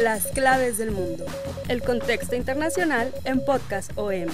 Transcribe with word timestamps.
Las 0.00 0.28
claves 0.28 0.78
del 0.78 0.92
mundo. 0.92 1.24
El 1.68 1.82
contexto 1.82 2.36
internacional 2.36 3.12
en 3.24 3.44
Podcast 3.44 3.90
OM. 3.96 4.28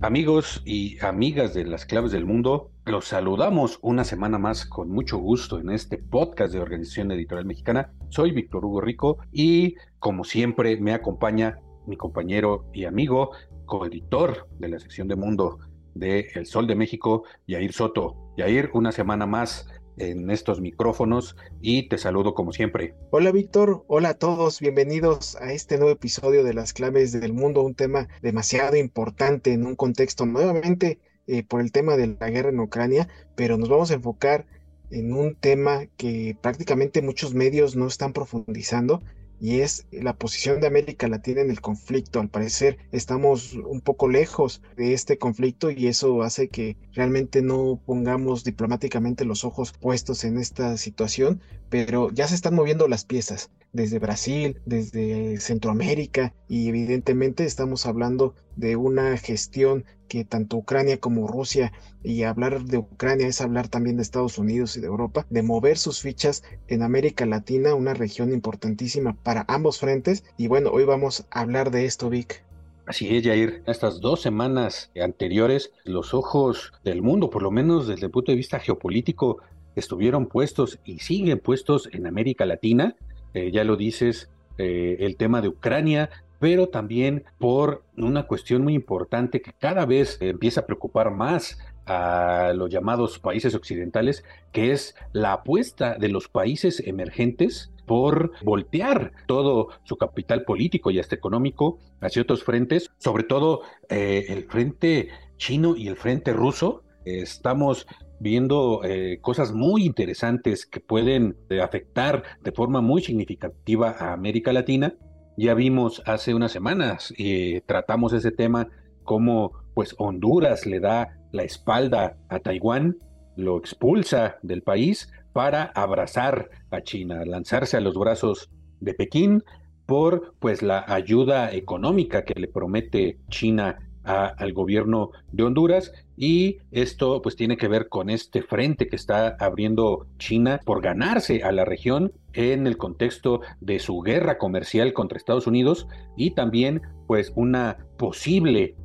Amigos 0.00 0.62
y 0.64 0.98
amigas 1.04 1.54
de 1.54 1.64
las 1.64 1.86
claves 1.86 2.10
del 2.10 2.24
mundo, 2.24 2.72
los 2.84 3.06
saludamos 3.06 3.78
una 3.82 4.02
semana 4.02 4.38
más 4.38 4.66
con 4.66 4.90
mucho 4.90 5.18
gusto 5.18 5.60
en 5.60 5.70
este 5.70 5.98
podcast 5.98 6.52
de 6.52 6.58
Organización 6.58 7.12
Editorial 7.12 7.46
Mexicana. 7.46 7.92
Soy 8.08 8.32
Víctor 8.32 8.64
Hugo 8.64 8.80
Rico 8.80 9.18
y 9.30 9.76
como 10.00 10.24
siempre 10.24 10.76
me 10.80 10.92
acompaña 10.92 11.60
mi 11.86 11.96
compañero 11.96 12.68
y 12.72 12.84
amigo, 12.84 13.30
coeditor 13.64 14.48
de 14.58 14.70
la 14.70 14.80
sección 14.80 15.06
de 15.06 15.14
Mundo 15.14 15.58
de 15.98 16.28
El 16.34 16.46
Sol 16.46 16.66
de 16.66 16.76
México, 16.76 17.24
Yair 17.46 17.72
Soto. 17.72 18.16
Yair, 18.36 18.70
una 18.72 18.92
semana 18.92 19.26
más 19.26 19.66
en 19.98 20.30
estos 20.30 20.60
micrófonos 20.60 21.36
y 21.60 21.88
te 21.88 21.98
saludo 21.98 22.34
como 22.34 22.52
siempre. 22.52 22.94
Hola 23.10 23.32
Víctor, 23.32 23.84
hola 23.88 24.10
a 24.10 24.14
todos, 24.14 24.60
bienvenidos 24.60 25.36
a 25.36 25.52
este 25.52 25.76
nuevo 25.76 25.92
episodio 25.92 26.44
de 26.44 26.54
las 26.54 26.72
claves 26.72 27.12
del 27.12 27.32
mundo, 27.32 27.62
un 27.62 27.74
tema 27.74 28.08
demasiado 28.22 28.76
importante 28.76 29.52
en 29.52 29.66
un 29.66 29.74
contexto 29.74 30.24
nuevamente 30.24 31.00
eh, 31.26 31.42
por 31.42 31.60
el 31.60 31.72
tema 31.72 31.96
de 31.96 32.16
la 32.18 32.30
guerra 32.30 32.50
en 32.50 32.60
Ucrania, 32.60 33.08
pero 33.34 33.58
nos 33.58 33.68
vamos 33.68 33.90
a 33.90 33.94
enfocar 33.94 34.46
en 34.90 35.12
un 35.12 35.34
tema 35.34 35.86
que 35.96 36.36
prácticamente 36.40 37.02
muchos 37.02 37.34
medios 37.34 37.76
no 37.76 37.86
están 37.86 38.12
profundizando 38.12 39.02
y 39.40 39.60
es 39.60 39.86
la 39.90 40.16
posición 40.16 40.60
de 40.60 40.66
América 40.66 41.08
Latina 41.08 41.40
en 41.40 41.50
el 41.50 41.60
conflicto. 41.60 42.20
Al 42.20 42.28
parecer 42.28 42.78
estamos 42.92 43.54
un 43.54 43.80
poco 43.80 44.08
lejos 44.08 44.62
de 44.76 44.94
este 44.94 45.18
conflicto 45.18 45.70
y 45.70 45.86
eso 45.86 46.22
hace 46.22 46.48
que 46.48 46.76
realmente 46.92 47.42
no 47.42 47.80
pongamos 47.84 48.44
diplomáticamente 48.44 49.24
los 49.24 49.44
ojos 49.44 49.72
puestos 49.72 50.24
en 50.24 50.38
esta 50.38 50.76
situación, 50.76 51.40
pero 51.70 52.10
ya 52.10 52.26
se 52.26 52.34
están 52.34 52.54
moviendo 52.54 52.88
las 52.88 53.04
piezas 53.04 53.50
desde 53.72 53.98
Brasil, 53.98 54.60
desde 54.64 55.38
Centroamérica 55.40 56.34
y 56.48 56.68
evidentemente 56.68 57.44
estamos 57.44 57.86
hablando 57.86 58.34
de 58.56 58.76
una 58.76 59.16
gestión 59.18 59.84
que 60.08 60.24
tanto 60.24 60.56
Ucrania 60.56 60.98
como 60.98 61.28
Rusia, 61.28 61.72
y 62.02 62.22
hablar 62.22 62.62
de 62.62 62.78
Ucrania 62.78 63.26
es 63.26 63.40
hablar 63.40 63.68
también 63.68 63.96
de 63.96 64.02
Estados 64.02 64.38
Unidos 64.38 64.76
y 64.76 64.80
de 64.80 64.86
Europa, 64.86 65.26
de 65.28 65.42
mover 65.42 65.76
sus 65.76 66.00
fichas 66.00 66.42
en 66.66 66.82
América 66.82 67.26
Latina, 67.26 67.74
una 67.74 67.94
región 67.94 68.32
importantísima 68.32 69.14
para 69.22 69.44
ambos 69.48 69.78
frentes. 69.78 70.24
Y 70.36 70.48
bueno, 70.48 70.70
hoy 70.70 70.84
vamos 70.84 71.26
a 71.30 71.40
hablar 71.40 71.70
de 71.70 71.84
esto, 71.84 72.08
Vic. 72.08 72.42
Así 72.86 73.14
es, 73.14 73.22
Jair. 73.22 73.62
Estas 73.66 74.00
dos 74.00 74.22
semanas 74.22 74.90
anteriores, 75.00 75.72
los 75.84 76.14
ojos 76.14 76.72
del 76.84 77.02
mundo, 77.02 77.28
por 77.28 77.42
lo 77.42 77.50
menos 77.50 77.86
desde 77.86 78.06
el 78.06 78.10
punto 78.10 78.32
de 78.32 78.36
vista 78.36 78.58
geopolítico, 78.58 79.42
estuvieron 79.78 80.26
puestos 80.26 80.78
y 80.84 80.98
siguen 81.00 81.38
puestos 81.38 81.88
en 81.92 82.06
América 82.06 82.46
Latina. 82.46 82.96
Eh, 83.34 83.50
ya 83.52 83.64
lo 83.64 83.76
dices, 83.76 84.30
eh, 84.58 84.96
el 85.00 85.16
tema 85.16 85.40
de 85.40 85.48
Ucrania, 85.48 86.10
pero 86.38 86.68
también 86.68 87.24
por 87.38 87.82
una 87.96 88.24
cuestión 88.24 88.62
muy 88.62 88.74
importante 88.74 89.40
que 89.40 89.52
cada 89.52 89.86
vez 89.86 90.18
empieza 90.20 90.60
a 90.60 90.66
preocupar 90.66 91.10
más 91.10 91.58
a 91.86 92.52
los 92.54 92.70
llamados 92.70 93.18
países 93.18 93.54
occidentales, 93.54 94.24
que 94.52 94.72
es 94.72 94.94
la 95.12 95.32
apuesta 95.32 95.96
de 95.98 96.08
los 96.08 96.28
países 96.28 96.80
emergentes 96.86 97.72
por 97.86 98.32
voltear 98.42 99.12
todo 99.26 99.68
su 99.84 99.96
capital 99.96 100.44
político 100.44 100.90
y 100.90 101.00
hasta 101.00 101.14
económico 101.14 101.78
hacia 102.00 102.22
otros 102.22 102.44
frentes, 102.44 102.90
sobre 102.98 103.24
todo 103.24 103.62
eh, 103.88 104.26
el 104.28 104.44
frente 104.44 105.08
chino 105.38 105.74
y 105.76 105.88
el 105.88 105.96
frente 105.96 106.32
ruso. 106.32 106.82
Estamos 107.04 107.86
viendo 108.20 108.82
eh, 108.84 109.18
cosas 109.20 109.52
muy 109.52 109.84
interesantes 109.84 110.66
que 110.66 110.80
pueden 110.80 111.36
eh, 111.50 111.60
afectar 111.60 112.22
de 112.42 112.52
forma 112.52 112.80
muy 112.80 113.02
significativa 113.02 113.90
a 113.98 114.12
América 114.12 114.52
Latina. 114.52 114.94
Ya 115.36 115.54
vimos 115.54 116.02
hace 116.06 116.34
unas 116.34 116.52
semanas, 116.52 117.14
y 117.16 117.60
tratamos 117.62 118.12
ese 118.12 118.32
tema, 118.32 118.68
cómo 119.04 119.52
pues 119.74 119.94
Honduras 119.98 120.66
le 120.66 120.80
da 120.80 121.16
la 121.32 121.44
espalda 121.44 122.16
a 122.28 122.40
Taiwán, 122.40 122.96
lo 123.36 123.56
expulsa 123.56 124.38
del 124.42 124.62
país 124.62 125.12
para 125.32 125.64
abrazar 125.64 126.50
a 126.70 126.82
China, 126.82 127.24
lanzarse 127.24 127.76
a 127.76 127.80
los 127.80 127.96
brazos 127.96 128.50
de 128.80 128.94
Pekín 128.94 129.44
por 129.86 130.34
pues 130.40 130.62
la 130.62 130.84
ayuda 130.86 131.52
económica 131.52 132.24
que 132.24 132.38
le 132.38 132.48
promete 132.48 133.18
China 133.30 133.78
al 134.08 134.52
gobierno 134.52 135.10
de 135.32 135.44
Honduras 135.44 135.92
y 136.16 136.58
esto 136.70 137.20
pues 137.22 137.36
tiene 137.36 137.56
que 137.56 137.68
ver 137.68 137.88
con 137.88 138.10
este 138.10 138.42
frente 138.42 138.88
que 138.88 138.96
está 138.96 139.36
abriendo 139.38 140.06
China 140.18 140.60
por 140.64 140.82
ganarse 140.82 141.42
a 141.42 141.52
la 141.52 141.64
región 141.64 142.12
en 142.32 142.66
el 142.66 142.76
contexto 142.76 143.40
de 143.60 143.78
su 143.78 144.00
guerra 144.00 144.38
comercial 144.38 144.92
contra 144.92 145.18
Estados 145.18 145.46
Unidos 145.46 145.86
y 146.16 146.32
también 146.32 146.82
pues 147.06 147.32
una 147.36 147.86
posible 147.98 148.76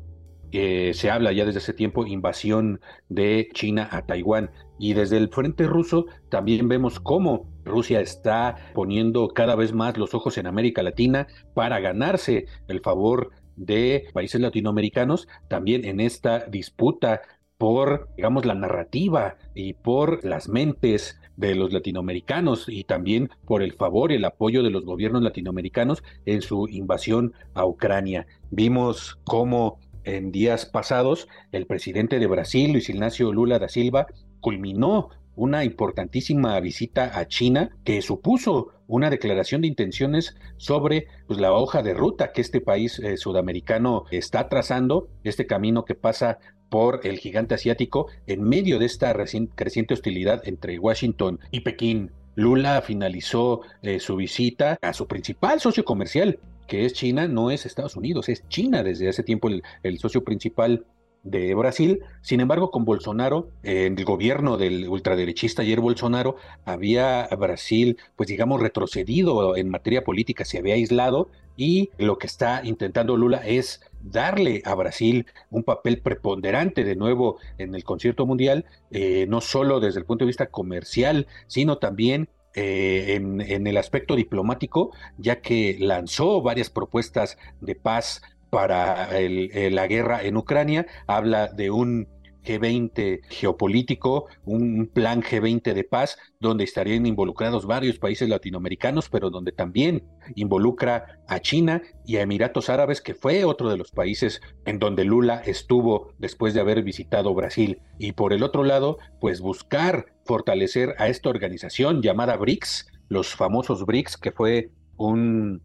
eh, 0.56 0.92
se 0.94 1.10
habla 1.10 1.32
ya 1.32 1.46
desde 1.46 1.58
ese 1.58 1.74
tiempo 1.74 2.06
invasión 2.06 2.80
de 3.10 3.50
China 3.54 3.90
a 3.92 4.06
Taiwán. 4.06 4.52
Y 4.78 4.94
desde 4.94 5.18
el 5.18 5.30
frente 5.30 5.66
ruso 5.66 6.06
también 6.30 6.68
vemos 6.68 7.00
cómo 7.00 7.48
Rusia 7.66 8.02
está 8.02 8.58
poniendo 8.76 9.30
cada 9.30 9.56
vez 9.56 9.74
más 9.74 9.98
los 9.98 10.14
ojos 10.14 10.38
en 10.38 10.46
América 10.46 10.84
Latina 10.84 11.26
para 11.56 11.80
ganarse 11.80 12.46
el 12.68 12.82
favor 12.82 13.32
de 13.56 14.06
países 14.14 14.42
latinoamericanos 14.42 15.28
también 15.48 15.86
en 15.86 16.00
esta 16.00 16.46
disputa 16.46 17.22
por, 17.58 18.10
digamos, 18.18 18.46
la 18.46 18.56
narrativa 18.56 19.38
y 19.56 19.74
por 19.74 20.26
las 20.26 20.50
mentes 20.50 21.20
de 21.38 21.56
los 21.56 21.72
latinoamericanos 21.72 22.68
y 22.68 22.84
también 22.84 23.30
por 23.46 23.64
el 23.64 23.74
favor 23.74 24.12
y 24.12 24.16
el 24.16 24.26
apoyo 24.26 24.64
de 24.64 24.70
los 24.70 24.86
gobiernos 24.86 25.24
latinoamericanos 25.24 26.04
en 26.26 26.42
su 26.42 26.68
invasión 26.68 27.34
a 27.54 27.66
Ucrania. 27.66 28.28
Vimos 28.52 29.20
cómo 29.24 29.80
en 30.04 30.32
días 30.32 30.66
pasados 30.66 31.28
el 31.52 31.66
presidente 31.66 32.20
de 32.20 32.28
Brasil, 32.28 32.74
Luis 32.74 32.90
Ignacio 32.90 33.32
Lula 33.32 33.60
da 33.60 33.70
Silva, 33.70 34.08
culminó 34.42 35.10
una 35.36 35.64
importantísima 35.64 36.60
visita 36.60 37.18
a 37.18 37.28
China 37.28 37.76
que 37.84 38.02
supuso 38.02 38.70
una 38.88 39.10
declaración 39.10 39.62
de 39.62 39.68
intenciones 39.68 40.36
sobre 40.58 41.08
pues, 41.28 41.40
la 41.40 41.54
hoja 41.54 41.82
de 41.82 41.94
ruta 41.94 42.32
que 42.32 42.42
este 42.42 42.62
país 42.62 43.00
eh, 43.00 43.18
sudamericano 43.18 44.06
está 44.12 44.50
trazando, 44.50 45.08
este 45.24 45.48
camino 45.48 45.86
que 45.86 45.96
pasa 45.96 46.40
por 46.70 47.02
el 47.04 47.20
gigante 47.20 47.56
asiático 47.56 48.08
en 48.28 48.44
medio 48.44 48.80
de 48.80 48.86
esta 48.86 49.14
creciente 49.56 49.94
hostilidad 49.94 50.48
entre 50.48 50.80
Washington 50.80 51.40
y 51.52 51.62
Pekín. 51.62 52.12
Lula 52.36 52.82
finalizó 52.82 53.62
eh, 53.84 54.00
su 54.00 54.16
visita 54.16 54.78
a 54.82 54.94
su 54.94 55.08
principal 55.08 55.60
socio 55.60 55.86
comercial, 55.86 56.40
que 56.68 56.86
es 56.86 56.94
China, 56.94 57.28
no 57.28 57.52
es 57.52 57.68
Estados 57.68 57.96
Unidos, 57.96 58.28
es 58.28 58.48
China 58.48 58.82
desde 58.82 59.08
hace 59.08 59.22
tiempo 59.22 59.50
el 59.50 60.00
socio 60.00 60.24
principal 60.24 60.86
de 61.24 61.56
Brasil. 61.56 62.02
Sin 62.22 62.40
embargo, 62.40 62.70
con 62.70 62.86
Bolsonaro, 62.86 63.50
en 63.64 63.98
el 63.98 64.06
gobierno 64.06 64.58
del 64.58 64.88
ultraderechista 64.88 65.64
Jair 65.64 65.80
Bolsonaro, 65.80 66.36
había 66.66 67.28
Brasil, 67.38 67.98
pues 68.16 68.30
digamos, 68.30 68.62
retrocedido 68.62 69.56
en 69.56 69.70
materia 69.70 70.04
política, 70.04 70.46
se 70.46 70.60
había 70.60 70.76
aislado 70.76 71.30
y 71.56 71.90
lo 71.98 72.18
que 72.18 72.28
está 72.28 72.62
intentando 72.64 73.16
Lula 73.16 73.38
es 73.46 73.82
darle 74.02 74.62
a 74.66 74.76
Brasil 74.76 75.28
un 75.50 75.64
papel 75.64 76.00
preponderante 76.00 76.84
de 76.84 76.96
nuevo 76.96 77.38
en 77.58 77.76
el 77.76 77.84
concierto 77.84 78.26
mundial, 78.26 78.66
eh, 78.92 79.26
no 79.30 79.40
solo 79.40 79.80
desde 79.80 80.00
el 80.00 80.06
punto 80.06 80.26
de 80.26 80.28
vista 80.28 80.48
comercial, 80.48 81.28
sino 81.48 81.78
también 81.78 82.28
eh, 82.56 83.16
en, 83.16 83.66
el 83.66 83.78
aspecto 83.78 84.16
diplomático, 84.16 84.92
ya 85.18 85.42
que 85.42 85.76
lanzó 85.80 86.42
varias 86.44 86.70
propuestas 86.70 87.38
de 87.62 87.74
paz 87.74 88.22
para 88.54 89.10
la 89.12 89.88
guerra 89.88 90.22
en 90.22 90.38
Ucrania, 90.38 90.86
habla 91.08 91.48
de 91.48 91.72
un 91.72 92.08
G20 92.44 93.22
geopolítico, 93.30 94.28
un 94.46 94.92
plan 94.94 95.24
G20 95.24 95.74
de 95.74 95.84
paz, 95.84 96.18
donde 96.40 96.64
estarían 96.64 97.08
involucrados 97.08 97.66
varios 97.66 97.98
países 97.98 98.30
latinoamericanos, 98.30 99.10
pero 99.10 99.32
donde 99.32 99.54
también 99.54 100.04
involucra 100.36 101.20
a 101.28 101.40
China 101.40 101.82
y 102.06 102.18
a 102.18 102.22
Emiratos 102.22 102.70
Árabes, 102.70 103.02
que 103.02 103.16
fue 103.16 103.44
otro 103.44 103.70
de 103.70 103.78
los 103.78 103.92
países 103.92 104.40
en 104.66 104.78
donde 104.78 105.04
Lula 105.04 105.42
estuvo 105.46 106.14
después 106.20 106.54
de 106.54 106.62
haber 106.62 106.84
visitado 106.84 107.34
Brasil. 107.34 107.82
Y 107.98 108.12
por 108.12 108.34
el 108.34 108.44
otro 108.44 108.64
lado, 108.64 109.00
pues 109.20 109.42
buscar 109.42 110.06
fortalecer 110.26 110.94
a 111.00 111.08
esta 111.08 111.30
organización 111.30 112.04
llamada 112.04 112.38
BRICS, 112.38 112.88
los 113.10 113.34
famosos 113.36 113.84
BRICS, 113.86 114.18
que 114.18 114.32
fue 114.32 114.70
un 114.98 115.62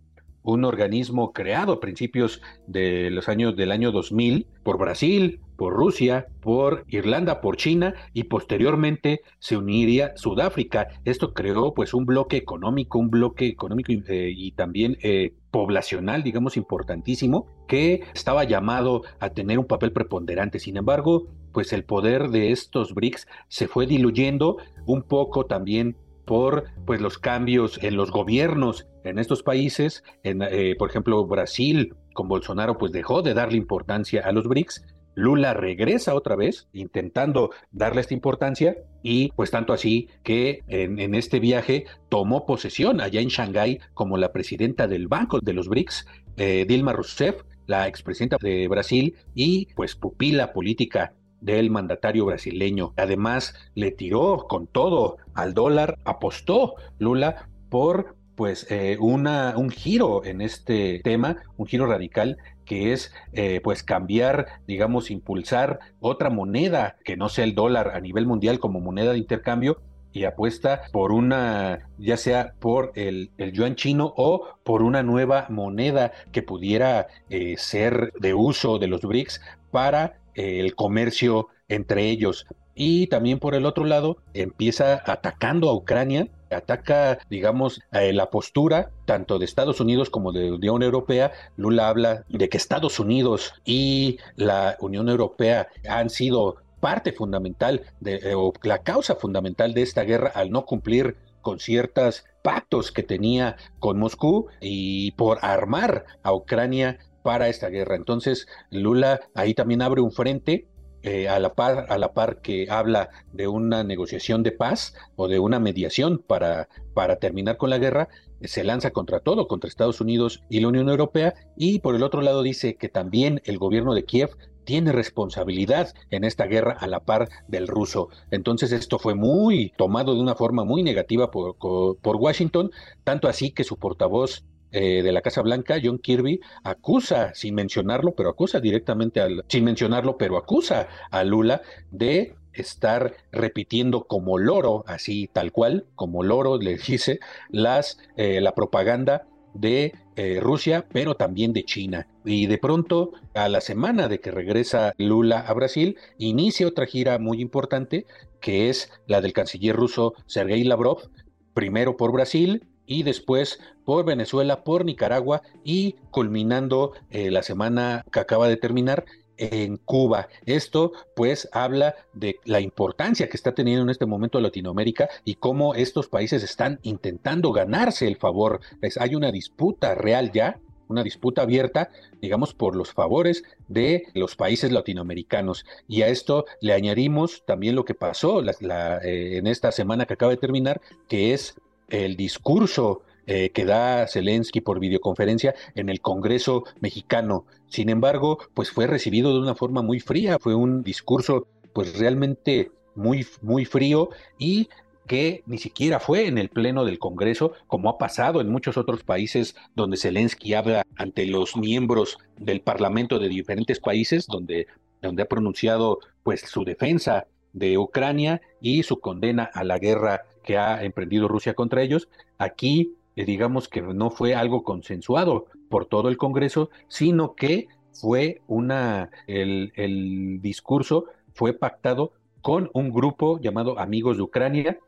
un 0.52 0.64
organismo 0.64 1.32
creado 1.32 1.74
a 1.74 1.80
principios 1.80 2.40
de 2.66 3.10
los 3.10 3.28
años 3.28 3.54
del 3.54 3.70
año 3.70 3.92
2000 3.92 4.46
por 4.62 4.78
Brasil, 4.78 5.40
por 5.56 5.74
Rusia, 5.74 6.26
por 6.40 6.84
Irlanda, 6.88 7.40
por 7.40 7.56
China 7.56 7.94
y 8.14 8.24
posteriormente 8.24 9.20
se 9.40 9.56
uniría 9.56 10.16
Sudáfrica. 10.16 10.88
Esto 11.04 11.34
creó 11.34 11.74
pues 11.74 11.92
un 11.92 12.06
bloque 12.06 12.36
económico, 12.36 12.98
un 12.98 13.10
bloque 13.10 13.46
económico 13.46 13.92
eh, 13.92 14.32
y 14.34 14.52
también 14.52 14.96
eh, 15.02 15.34
poblacional, 15.50 16.22
digamos, 16.22 16.56
importantísimo, 16.56 17.46
que 17.66 18.02
estaba 18.14 18.44
llamado 18.44 19.02
a 19.20 19.30
tener 19.30 19.58
un 19.58 19.66
papel 19.66 19.92
preponderante. 19.92 20.60
Sin 20.60 20.76
embargo, 20.76 21.26
pues 21.52 21.72
el 21.72 21.84
poder 21.84 22.30
de 22.30 22.52
estos 22.52 22.94
BRICS 22.94 23.26
se 23.48 23.68
fue 23.68 23.86
diluyendo 23.86 24.58
un 24.86 25.02
poco 25.02 25.44
también 25.44 25.96
por 26.28 26.64
pues 26.84 27.00
los 27.00 27.18
cambios 27.18 27.82
en 27.82 27.96
los 27.96 28.10
gobiernos 28.10 28.86
en 29.08 29.18
estos 29.18 29.42
países, 29.42 30.02
eh, 30.22 30.74
por 30.78 30.90
ejemplo 30.90 31.26
Brasil 31.26 31.94
con 32.12 32.28
Bolsonaro 32.28 32.78
pues 32.78 32.92
dejó 32.92 33.22
de 33.22 33.34
darle 33.34 33.58
importancia 33.58 34.22
a 34.24 34.32
los 34.32 34.46
BRICS, 34.48 34.84
Lula 35.18 35.52
regresa 35.52 36.14
otra 36.14 36.36
vez 36.36 36.68
intentando 36.72 37.50
darle 37.72 38.02
esta 38.02 38.14
importancia 38.14 38.76
y 39.02 39.32
pues 39.32 39.50
tanto 39.50 39.72
así 39.72 40.08
que 40.22 40.60
en, 40.68 41.12
este 41.16 41.40
viaje 41.40 41.86
tomó 42.08 42.46
posesión 42.46 43.00
allá 43.00 43.20
en 43.20 43.26
Shanghái 43.26 43.80
como 43.94 44.16
la 44.16 44.30
presidenta 44.30 44.86
del 44.86 45.08
Banco 45.08 45.40
de 45.40 45.54
los 45.54 45.68
BRICS, 45.68 46.06
eh, 46.36 46.66
Dilma 46.68 46.92
Rousseff, 46.92 47.42
la 47.66 47.88
expresidenta 47.88 48.36
de 48.40 48.68
Brasil 48.68 49.16
y 49.34 49.66
pues 49.74 49.96
pupila 49.96 50.52
política 50.52 51.14
del 51.40 51.70
mandatario 51.70 52.24
brasileño. 52.24 52.94
Además, 52.96 53.54
le 53.74 53.90
tiró 53.90 54.46
con 54.48 54.68
todo 54.68 55.16
al 55.34 55.52
dólar, 55.52 55.98
apostó 56.04 56.74
Lula 56.98 57.48
por 57.70 58.16
pues 58.38 58.68
eh, 58.70 58.96
una, 59.00 59.54
un 59.56 59.68
giro 59.68 60.24
en 60.24 60.40
este 60.40 61.00
tema, 61.02 61.38
un 61.56 61.66
giro 61.66 61.86
radical 61.86 62.36
que 62.64 62.92
es 62.92 63.12
eh, 63.32 63.60
pues 63.64 63.82
cambiar, 63.82 64.60
digamos, 64.68 65.10
impulsar 65.10 65.80
otra 65.98 66.30
moneda 66.30 66.98
que 67.04 67.16
no 67.16 67.30
sea 67.30 67.42
el 67.42 67.56
dólar 67.56 67.90
a 67.96 68.00
nivel 68.00 68.26
mundial 68.26 68.60
como 68.60 68.78
moneda 68.78 69.10
de 69.10 69.18
intercambio 69.18 69.82
y 70.12 70.22
apuesta 70.22 70.82
por 70.92 71.10
una, 71.10 71.88
ya 71.98 72.16
sea 72.16 72.52
por 72.60 72.92
el, 72.94 73.32
el 73.38 73.50
yuan 73.50 73.74
chino 73.74 74.14
o 74.16 74.46
por 74.62 74.82
una 74.82 75.02
nueva 75.02 75.46
moneda 75.48 76.12
que 76.30 76.44
pudiera 76.44 77.08
eh, 77.30 77.56
ser 77.58 78.12
de 78.20 78.34
uso 78.34 78.78
de 78.78 78.86
los 78.86 79.00
BRICS 79.00 79.40
para 79.72 80.20
el 80.34 80.76
comercio 80.76 81.48
entre 81.66 82.08
ellos. 82.08 82.46
Y 82.80 83.08
también 83.08 83.40
por 83.40 83.56
el 83.56 83.66
otro 83.66 83.84
lado 83.84 84.18
empieza 84.34 85.02
atacando 85.04 85.68
a 85.68 85.74
Ucrania, 85.74 86.28
ataca, 86.48 87.18
digamos, 87.28 87.80
la 87.90 88.30
postura 88.30 88.92
tanto 89.04 89.40
de 89.40 89.46
Estados 89.46 89.80
Unidos 89.80 90.10
como 90.10 90.30
de 90.30 90.52
Unión 90.52 90.84
Europea. 90.84 91.32
Lula 91.56 91.88
habla 91.88 92.24
de 92.28 92.48
que 92.48 92.56
Estados 92.56 93.00
Unidos 93.00 93.52
y 93.64 94.18
la 94.36 94.76
Unión 94.78 95.08
Europea 95.08 95.66
han 95.88 96.08
sido 96.08 96.58
parte 96.78 97.10
fundamental 97.10 97.82
de, 97.98 98.20
eh, 98.22 98.34
o 98.36 98.52
la 98.62 98.78
causa 98.78 99.16
fundamental 99.16 99.74
de 99.74 99.82
esta 99.82 100.04
guerra 100.04 100.30
al 100.32 100.52
no 100.52 100.64
cumplir 100.64 101.16
con 101.42 101.58
ciertos 101.58 102.26
pactos 102.42 102.92
que 102.92 103.02
tenía 103.02 103.56
con 103.80 103.98
Moscú 103.98 104.46
y 104.60 105.10
por 105.12 105.38
armar 105.42 106.04
a 106.22 106.32
Ucrania 106.32 106.98
para 107.24 107.48
esta 107.48 107.70
guerra. 107.70 107.96
Entonces, 107.96 108.46
Lula 108.70 109.18
ahí 109.34 109.52
también 109.54 109.82
abre 109.82 110.00
un 110.00 110.12
frente 110.12 110.68
eh, 111.02 111.28
a, 111.28 111.38
la 111.38 111.54
par, 111.54 111.86
a 111.88 111.98
la 111.98 112.12
par 112.12 112.40
que 112.40 112.66
habla 112.70 113.10
de 113.32 113.46
una 113.46 113.84
negociación 113.84 114.42
de 114.42 114.52
paz 114.52 114.94
o 115.16 115.28
de 115.28 115.38
una 115.38 115.60
mediación 115.60 116.18
para, 116.18 116.68
para 116.94 117.16
terminar 117.16 117.56
con 117.56 117.70
la 117.70 117.78
guerra, 117.78 118.08
se 118.42 118.64
lanza 118.64 118.90
contra 118.90 119.20
todo, 119.20 119.48
contra 119.48 119.68
Estados 119.68 120.00
Unidos 120.00 120.42
y 120.48 120.60
la 120.60 120.68
Unión 120.68 120.88
Europea, 120.88 121.34
y 121.56 121.80
por 121.80 121.94
el 121.94 122.02
otro 122.02 122.20
lado 122.20 122.42
dice 122.42 122.76
que 122.76 122.88
también 122.88 123.40
el 123.44 123.58
gobierno 123.58 123.94
de 123.94 124.04
Kiev 124.04 124.30
tiene 124.64 124.92
responsabilidad 124.92 125.94
en 126.10 126.24
esta 126.24 126.44
guerra 126.44 126.76
a 126.78 126.86
la 126.86 127.00
par 127.00 127.30
del 127.48 127.68
ruso. 127.68 128.10
Entonces 128.30 128.70
esto 128.70 128.98
fue 128.98 129.14
muy 129.14 129.72
tomado 129.78 130.14
de 130.14 130.20
una 130.20 130.34
forma 130.34 130.64
muy 130.64 130.82
negativa 130.82 131.30
por, 131.30 131.56
por 131.56 132.16
Washington, 132.16 132.70
tanto 133.02 133.28
así 133.28 133.50
que 133.50 133.64
su 133.64 133.78
portavoz 133.78 134.44
eh, 134.72 135.02
de 135.02 135.12
la 135.12 135.22
Casa 135.22 135.42
Blanca, 135.42 135.78
John 135.82 135.98
Kirby, 135.98 136.40
acusa, 136.62 137.34
sin 137.34 137.54
mencionarlo, 137.54 138.14
pero 138.14 138.30
acusa 138.30 138.60
directamente 138.60 139.20
sin 139.48 139.64
mencionarlo, 139.64 140.16
pero 140.18 140.36
acusa 140.36 140.88
a 141.10 141.24
Lula 141.24 141.62
de 141.90 142.34
estar 142.52 143.14
repitiendo 143.32 144.04
como 144.04 144.38
loro, 144.38 144.84
así 144.86 145.28
tal 145.32 145.52
cual, 145.52 145.86
como 145.94 146.22
loro 146.22 146.58
le 146.58 146.76
dice, 146.76 147.20
las, 147.50 147.98
eh, 148.16 148.40
la 148.40 148.54
propaganda 148.54 149.26
de 149.54 149.92
eh, 150.16 150.40
Rusia, 150.40 150.86
pero 150.92 151.16
también 151.16 151.52
de 151.52 151.64
China. 151.64 152.06
Y 152.24 152.46
de 152.46 152.58
pronto, 152.58 153.12
a 153.34 153.48
la 153.48 153.60
semana 153.60 154.08
de 154.08 154.20
que 154.20 154.30
regresa 154.30 154.92
Lula 154.98 155.40
a 155.40 155.52
Brasil, 155.54 155.96
inicia 156.18 156.66
otra 156.66 156.86
gira 156.86 157.18
muy 157.18 157.40
importante, 157.40 158.06
que 158.40 158.68
es 158.68 158.90
la 159.06 159.20
del 159.20 159.32
canciller 159.32 159.74
ruso 159.74 160.14
Sergei 160.26 160.62
Lavrov, 160.64 161.10
primero 161.54 161.96
por 161.96 162.12
Brasil 162.12 162.67
y 162.88 163.04
después 163.04 163.60
por 163.84 164.04
Venezuela, 164.04 164.64
por 164.64 164.84
Nicaragua 164.84 165.42
y 165.62 165.92
culminando 166.10 166.92
eh, 167.10 167.30
la 167.30 167.44
semana 167.44 168.04
que 168.10 168.18
acaba 168.18 168.48
de 168.48 168.56
terminar 168.56 169.04
en 169.36 169.76
Cuba. 169.76 170.28
Esto 170.46 170.92
pues 171.14 171.48
habla 171.52 171.94
de 172.12 172.40
la 172.44 172.60
importancia 172.60 173.28
que 173.28 173.36
está 173.36 173.54
teniendo 173.54 173.84
en 173.84 173.90
este 173.90 174.06
momento 174.06 174.40
Latinoamérica 174.40 175.08
y 175.24 175.36
cómo 175.36 175.74
estos 175.74 176.08
países 176.08 176.42
están 176.42 176.80
intentando 176.82 177.52
ganarse 177.52 178.08
el 178.08 178.16
favor. 178.16 178.60
hay 178.98 179.14
una 179.14 179.30
disputa 179.30 179.94
real 179.94 180.32
ya 180.32 180.58
una 180.88 181.02
disputa 181.02 181.42
abierta, 181.42 181.90
digamos, 182.20 182.54
por 182.54 182.74
los 182.74 182.92
favores 182.92 183.44
de 183.68 184.04
los 184.14 184.36
países 184.36 184.72
latinoamericanos. 184.72 185.64
Y 185.86 186.02
a 186.02 186.08
esto 186.08 186.46
le 186.60 186.72
añadimos 186.72 187.44
también 187.46 187.76
lo 187.76 187.84
que 187.84 187.94
pasó 187.94 188.42
eh, 188.42 189.36
en 189.36 189.46
esta 189.46 189.70
semana 189.70 190.06
que 190.06 190.14
acaba 190.14 190.32
de 190.32 190.38
terminar, 190.38 190.80
que 191.06 191.34
es 191.34 191.60
el 191.88 192.16
discurso 192.16 193.02
eh, 193.26 193.50
que 193.50 193.64
da 193.64 194.06
Zelensky 194.06 194.62
por 194.62 194.80
videoconferencia 194.80 195.54
en 195.74 195.90
el 195.90 196.00
Congreso 196.00 196.64
mexicano. 196.80 197.44
Sin 197.68 197.90
embargo, 197.90 198.38
pues 198.54 198.70
fue 198.70 198.86
recibido 198.86 199.34
de 199.34 199.40
una 199.40 199.54
forma 199.54 199.82
muy 199.82 200.00
fría, 200.00 200.38
fue 200.38 200.54
un 200.54 200.82
discurso 200.82 201.46
pues 201.74 201.98
realmente 201.98 202.70
muy, 202.94 203.26
muy 203.42 203.64
frío 203.64 204.08
y 204.38 204.68
que 205.06 205.42
ni 205.46 205.58
siquiera 205.58 206.00
fue 206.00 206.26
en 206.26 206.38
el 206.38 206.48
pleno 206.50 206.84
del 206.84 206.98
Congreso, 206.98 207.52
como 207.66 207.88
ha 207.88 207.98
pasado 207.98 208.40
en 208.40 208.50
muchos 208.50 208.76
otros 208.76 209.02
países 209.04 209.56
donde 209.74 209.96
Zelensky 209.96 210.54
habla 210.54 210.86
ante 210.96 211.26
los 211.26 211.56
miembros 211.56 212.18
del 212.36 212.60
Parlamento 212.60 213.18
de 213.18 213.28
diferentes 213.28 213.80
países, 213.80 214.26
donde, 214.26 214.68
donde 215.02 215.22
ha 215.22 215.28
pronunciado 215.28 215.98
pues 216.22 216.40
su 216.42 216.64
defensa 216.64 217.26
de 217.52 217.78
Ucrania 217.78 218.40
y 218.60 218.82
su 218.82 219.00
condena 219.00 219.50
a 219.52 219.64
la 219.64 219.78
guerra 219.78 220.24
que 220.48 220.56
ha 220.56 220.82
emprendido 220.82 221.28
Rusia 221.28 221.52
contra 221.52 221.82
ellos. 221.82 222.08
Aquí, 222.38 222.94
eh, 223.16 223.26
digamos 223.26 223.68
que 223.68 223.82
no 223.82 224.10
fue 224.10 224.34
algo 224.34 224.64
consensuado 224.64 225.44
por 225.68 225.84
todo 225.84 226.08
el 226.08 226.16
Congreso, 226.16 226.70
sino 226.88 227.34
que 227.34 227.68
fue 227.92 228.40
una, 228.46 229.10
el, 229.26 229.74
el 229.76 230.40
discurso 230.40 231.04
fue 231.34 231.52
pactado 231.52 232.12
con 232.40 232.70
un 232.72 232.90
grupo 232.90 233.38
llamado 233.38 233.78
Amigos 233.78 234.16
de 234.16 234.22
Ucrania, 234.22 234.78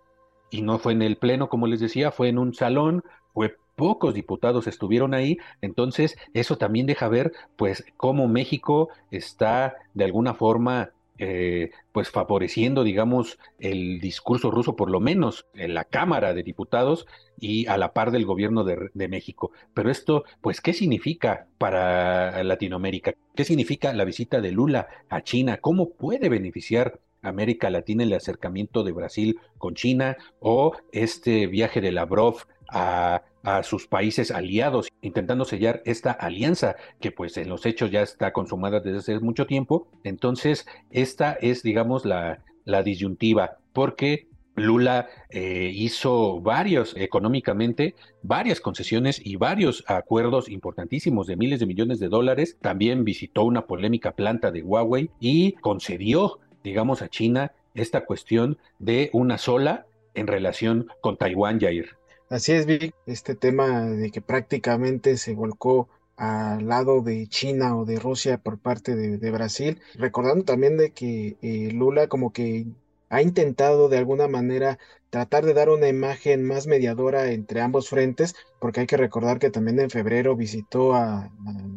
y 0.48 0.62
no 0.62 0.78
fue 0.78 0.94
en 0.94 1.02
el 1.02 1.16
Pleno, 1.16 1.50
como 1.50 1.66
les 1.66 1.80
decía, 1.80 2.10
fue 2.10 2.30
en 2.30 2.38
un 2.38 2.54
salón, 2.54 3.04
fue 3.34 3.56
pocos 3.76 4.14
diputados 4.14 4.66
estuvieron 4.66 5.12
ahí, 5.12 5.36
entonces 5.60 6.16
eso 6.32 6.56
también 6.56 6.86
deja 6.86 7.06
ver 7.08 7.32
pues 7.56 7.84
cómo 7.98 8.28
México 8.28 8.88
está 9.10 9.74
de 9.92 10.04
alguna 10.04 10.32
forma 10.32 10.90
eh, 11.22 11.70
pues 11.92 12.08
favoreciendo, 12.08 12.82
digamos, 12.82 13.38
el 13.58 14.00
discurso 14.00 14.50
ruso, 14.50 14.74
por 14.74 14.90
lo 14.90 15.00
menos 15.00 15.46
en 15.54 15.74
la 15.74 15.84
Cámara 15.84 16.32
de 16.32 16.42
Diputados 16.42 17.06
y 17.38 17.66
a 17.66 17.76
la 17.76 17.92
par 17.92 18.10
del 18.10 18.24
gobierno 18.24 18.64
de, 18.64 18.88
de, 18.94 19.08
México. 19.08 19.52
Pero 19.74 19.90
esto, 19.90 20.24
pues, 20.40 20.62
¿qué 20.62 20.72
significa 20.72 21.46
para 21.58 22.42
Latinoamérica? 22.42 23.12
¿Qué 23.34 23.44
significa 23.44 23.92
la 23.92 24.06
visita 24.06 24.40
de 24.40 24.52
Lula 24.52 24.88
a 25.10 25.22
China? 25.22 25.58
¿Cómo 25.58 25.90
puede 25.90 26.30
beneficiar 26.30 27.00
América 27.22 27.68
Latina 27.68 28.04
el 28.04 28.14
acercamiento 28.14 28.82
de 28.82 28.92
Brasil 28.92 29.38
con 29.58 29.74
China 29.74 30.16
o 30.38 30.72
este 30.92 31.46
viaje 31.46 31.80
de 31.82 31.92
Lavrov 31.92 32.46
a, 32.72 33.22
sus 33.62 33.86
países 33.86 34.30
aliados, 34.30 34.88
intentando 35.00 35.46
sellar 35.46 35.82
esta 35.86 36.12
alianza 36.12 36.76
que 37.00 37.10
pues 37.10 37.38
en 37.38 37.48
los 37.48 37.64
hechos 37.64 37.90
ya 37.90 38.02
está 38.02 38.32
consumada 38.32 38.80
desde 38.80 38.98
hace 38.98 39.20
mucho 39.20 39.46
tiempo. 39.46 39.88
Entonces, 40.04 40.66
esta 40.90 41.32
es, 41.32 41.62
digamos, 41.62 42.04
la, 42.04 42.44
la 42.66 42.82
disyuntiva, 42.82 43.56
porque 43.72 44.28
Lula 44.56 45.08
eh, 45.30 45.70
hizo 45.74 46.40
varios, 46.40 46.94
económicamente, 46.96 47.94
varias 48.22 48.60
concesiones 48.60 49.20
y 49.24 49.36
varios 49.36 49.84
acuerdos 49.86 50.48
importantísimos 50.48 51.26
de 51.26 51.36
miles 51.36 51.60
de 51.60 51.66
millones 51.66 51.98
de 51.98 52.08
dólares. 52.08 52.56
También 52.60 53.04
visitó 53.04 53.44
una 53.44 53.66
polémica 53.66 54.12
planta 54.12 54.50
de 54.50 54.62
Huawei 54.62 55.10
y 55.18 55.52
concedió, 55.52 56.38
digamos, 56.62 57.02
a 57.02 57.08
China 57.08 57.52
esta 57.74 58.04
cuestión 58.04 58.58
de 58.78 59.10
una 59.12 59.38
sola 59.38 59.86
en 60.14 60.26
relación 60.26 60.88
con 61.00 61.16
Taiwán, 61.16 61.60
Jair. 61.60 61.99
Así 62.30 62.52
es, 62.52 62.64
Vic, 62.64 62.94
este 63.06 63.34
tema 63.34 63.86
de 63.86 64.12
que 64.12 64.20
prácticamente 64.20 65.16
se 65.16 65.34
volcó 65.34 65.88
al 66.16 66.68
lado 66.68 67.02
de 67.02 67.26
China 67.26 67.76
o 67.76 67.84
de 67.84 67.98
Rusia 67.98 68.38
por 68.38 68.60
parte 68.60 68.94
de, 68.94 69.30
Brasil, 69.32 69.80
recordando 69.94 70.44
también 70.44 70.76
de 70.76 70.92
que 70.92 71.36
eh, 71.42 71.72
Lula 71.72 72.06
como 72.06 72.32
que 72.32 72.66
ha 73.08 73.20
intentado 73.20 73.88
de 73.88 73.98
alguna 73.98 74.28
manera 74.28 74.78
tratar 75.10 75.44
de 75.44 75.54
dar 75.54 75.68
una 75.68 75.88
imagen 75.88 76.44
más 76.44 76.68
mediadora 76.68 77.32
entre 77.32 77.60
ambos 77.60 77.88
frentes, 77.88 78.36
porque 78.60 78.80
hay 78.80 78.86
que 78.86 78.96
recordar 78.96 79.40
que 79.40 79.50
también 79.50 79.80
en 79.80 79.90
febrero 79.90 80.36
visitó 80.36 80.94
a, 80.94 81.32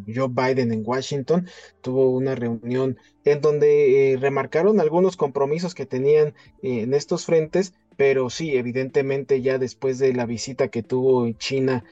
Joe 0.05 0.27
Biden 0.29 0.72
en 0.72 0.83
Washington, 0.86 1.48
tuvo 1.81 2.12
una 2.12 2.36
reunión 2.36 2.98
en 3.25 3.41
donde 3.41 4.13
eh, 4.13 4.17
remarcaron 4.17 4.79
algunos 4.79 5.17
compromisos 5.17 5.74
que 5.74 5.88
tenían 5.88 6.36
eh, 6.62 6.81
en 6.81 6.93
estos 6.93 7.25
frentes, 7.25 7.74
pero 7.97 8.29
sí, 8.29 8.55
evidentemente 8.55 9.41
ya 9.41 9.57
después 9.57 10.00
de 10.00 10.13
la 10.13 10.25
visita 10.25 10.69
que 10.69 10.83
tuvo 10.83 11.25
en 11.25 11.38
China 11.38 11.83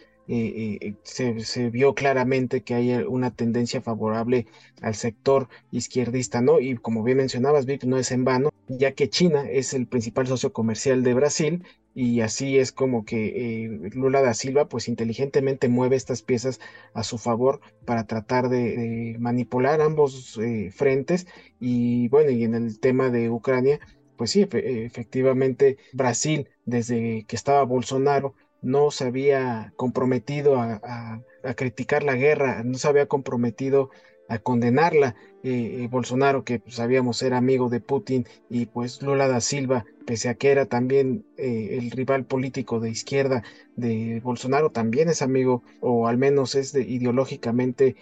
se, 1.04 1.70
vio 1.70 1.94
claramente 1.94 2.62
que 2.62 2.74
hay 2.74 2.94
una 3.04 3.36
tendencia 3.36 3.82
favorable 3.82 4.48
al 4.82 4.96
sector 4.96 5.50
izquierdista, 5.72 6.42
¿no? 6.42 6.60
Y 6.60 6.76
como 6.76 7.04
bien 7.04 7.18
mencionabas, 7.18 7.66
Vic, 7.66 7.84
no 7.84 7.98
es 7.98 8.12
en 8.12 8.24
vano, 8.24 8.52
ya 8.68 8.94
que 8.94 9.10
China 9.10 9.44
es 9.50 9.74
el 9.74 9.88
principal 9.88 10.28
socio 10.28 10.54
comercial 10.54 11.04
de 11.04 11.14
Brasil 11.14 11.66
y 11.94 12.22
así 12.22 12.58
es 12.58 12.72
como 12.72 13.04
que 13.04 13.66
eh, 13.66 13.90
Lula 13.94 14.22
da 14.22 14.34
Silva 14.34 14.70
pues 14.70 14.88
inteligentemente 14.88 15.68
mueve 15.68 15.98
estas 15.98 16.22
piezas 16.22 16.62
a 16.94 17.04
su 17.04 17.18
favor 17.18 17.60
para 17.86 18.06
tratar 18.06 18.48
de, 18.48 19.18
manipular 19.20 19.82
ambos 19.82 20.38
eh, 20.42 20.72
frentes 20.72 21.28
y 21.60 22.08
bueno, 22.08 22.32
y 22.32 22.46
en 22.46 22.56
el 22.56 22.80
tema 22.80 23.10
de 23.10 23.30
Ucrania, 23.30 23.82
pues 24.22 24.30
sí, 24.30 24.48
efectivamente 24.52 25.78
Brasil 25.94 26.48
desde 26.64 27.26
que 27.28 27.36
estaba 27.36 27.64
Bolsonaro 27.64 28.36
no 28.62 28.92
se 28.92 29.06
había 29.06 29.74
comprometido 29.78 30.60
a, 30.62 31.24
criticar 31.56 32.04
la 32.04 32.14
guerra, 32.14 32.62
no 32.64 32.78
se 32.78 32.88
había 32.88 33.08
comprometido 33.08 33.90
a 34.30 34.38
condenarla. 34.38 35.16
Eh, 35.42 35.80
eh, 35.82 35.88
Bolsonaro, 35.90 36.44
que 36.44 36.60
pues, 36.60 36.76
sabíamos 36.76 37.24
era 37.24 37.38
amigo 37.38 37.68
de 37.68 37.80
Putin, 37.80 38.28
y 38.48 38.68
pues 38.68 39.02
Lula 39.02 39.28
da 39.28 39.42
Silva, 39.42 39.86
pese 40.06 40.30
a 40.30 40.36
que 40.36 40.52
era 40.52 40.68
también 40.68 41.26
eh, 41.38 41.80
el 41.80 41.90
rival 41.90 42.24
político 42.26 42.80
de 42.80 42.92
izquierda 42.92 43.42
de 43.76 44.22
Bolsonaro, 44.24 44.70
también 44.70 45.10
es 45.10 45.24
amigo, 45.24 45.64
o 45.80 46.08
al 46.08 46.20
menos 46.20 46.54
es 46.54 46.76
ideológicamente 46.76 47.96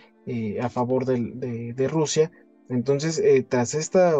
a 0.61 0.67
favor 0.67 1.05
de, 1.05 1.87
Rusia. 1.87 2.29
Entonces, 2.67 3.23
tras 3.47 3.73
esta 3.73 4.15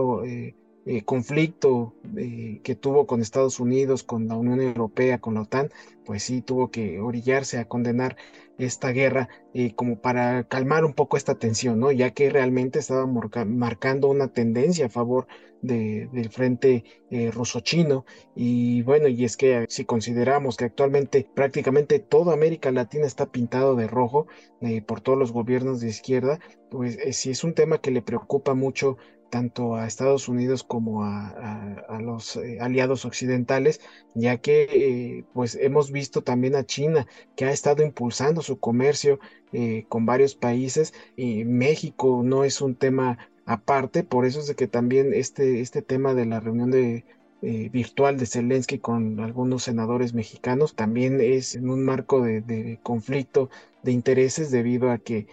eh, 0.91 1.03
conflicto 1.03 1.93
eh, 2.17 2.62
que 2.63 2.74
tuvo 2.74 3.05
con 3.05 3.22
Estados 3.22 3.60
Unidos, 3.60 4.01
con 4.01 4.27
la 4.27 4.36
Unión 4.36 4.60
Europea, 4.60 5.19
con 5.19 5.36
la 5.36 5.41
OTAN, 5.41 5.69
pues 6.03 6.24
sí 6.24 6.41
tuvo 6.41 6.72
que 6.72 7.00
orillarse 7.00 7.60
a 7.60 7.65
condenar 7.65 8.17
esta 8.58 8.89
guerra 8.89 9.29
eh, 9.53 9.75
como 9.75 10.01
para 10.01 10.46
calmar 10.46 10.86
un 10.86 10.93
poco 10.93 11.15
esta 11.15 11.36
tensión, 11.36 11.79
¿no? 11.79 11.91
Ya 11.91 12.10
que 12.15 12.31
realmente 12.31 12.79
estaba 12.79 13.05
marcando 13.05 14.08
una 14.08 14.29
tendencia 14.29 14.88
a 14.88 14.89
favor 14.89 15.27
del 15.62 16.29
frente 16.31 16.86
ruso-chino. 17.34 18.05
Y 18.34 18.81
bueno, 18.81 19.10
y 19.10 19.25
es 19.25 19.38
que 19.38 19.65
si 19.69 19.86
consideramos 19.86 20.58
que 20.58 20.65
actualmente 20.65 21.29
prácticamente 21.36 22.00
toda 22.00 22.34
América 22.34 22.72
Latina 22.72 23.05
está 23.05 23.27
pintado 23.27 23.75
de 23.75 23.88
rojo 23.88 24.27
por 24.88 25.01
todos 25.01 25.19
los 25.19 25.34
gobiernos 25.34 25.81
de 25.81 25.89
izquierda, 25.89 26.39
pues 26.72 26.98
sí 27.12 27.31
es 27.31 27.43
un 27.43 27.53
tema 27.53 27.79
que 27.79 27.91
le 27.91 28.01
preocupa 28.01 28.53
mucho 28.53 28.98
tanto 29.29 29.75
a 29.75 29.88
Estados 29.88 30.27
Unidos 30.27 30.63
como 30.63 31.03
a, 31.03 32.00
los 32.01 32.36
eh, 32.36 32.59
aliados 32.59 33.05
occidentales, 33.05 33.81
ya 34.15 34.38
que 34.38 34.63
eh, 34.63 35.25
pues 35.33 35.55
hemos 35.55 35.91
visto 35.91 36.24
también 36.24 36.55
a 36.55 36.65
China 36.65 37.07
que 37.36 37.45
ha 37.45 37.51
estado 37.51 37.83
impulsando 37.83 38.41
su 38.41 38.59
comercio 38.59 39.19
eh, 39.53 39.86
con 39.89 40.05
varios 40.05 40.36
países 40.36 40.93
y 41.15 41.45
México 41.45 42.21
no 42.24 42.43
es 42.43 42.62
un 42.62 42.75
tema 42.75 43.17
aparte, 43.45 44.03
por 44.03 44.25
eso 44.25 44.39
es 44.39 44.48
de 44.48 44.55
que 44.55 44.67
también 44.67 45.13
este, 45.13 45.62
este 45.62 45.81
tema 45.81 46.13
de 46.13 46.25
la 46.25 46.39
reunión 46.39 46.71
de, 46.71 47.05
virtual 47.41 48.17
de 48.17 48.25
Zelensky 48.25 48.79
con 48.79 49.21
algunos 49.21 49.63
senadores 49.63 50.13
mexicanos 50.13 50.75
también 50.75 51.21
es 51.21 51.55
en 51.55 51.69
un 51.69 51.86
marco 51.86 52.21
de, 52.21 52.79
conflicto 52.83 53.50
de 53.81 53.93
intereses 53.93 54.51
debido 54.51 54.91
a 54.91 54.98
que 54.98 55.27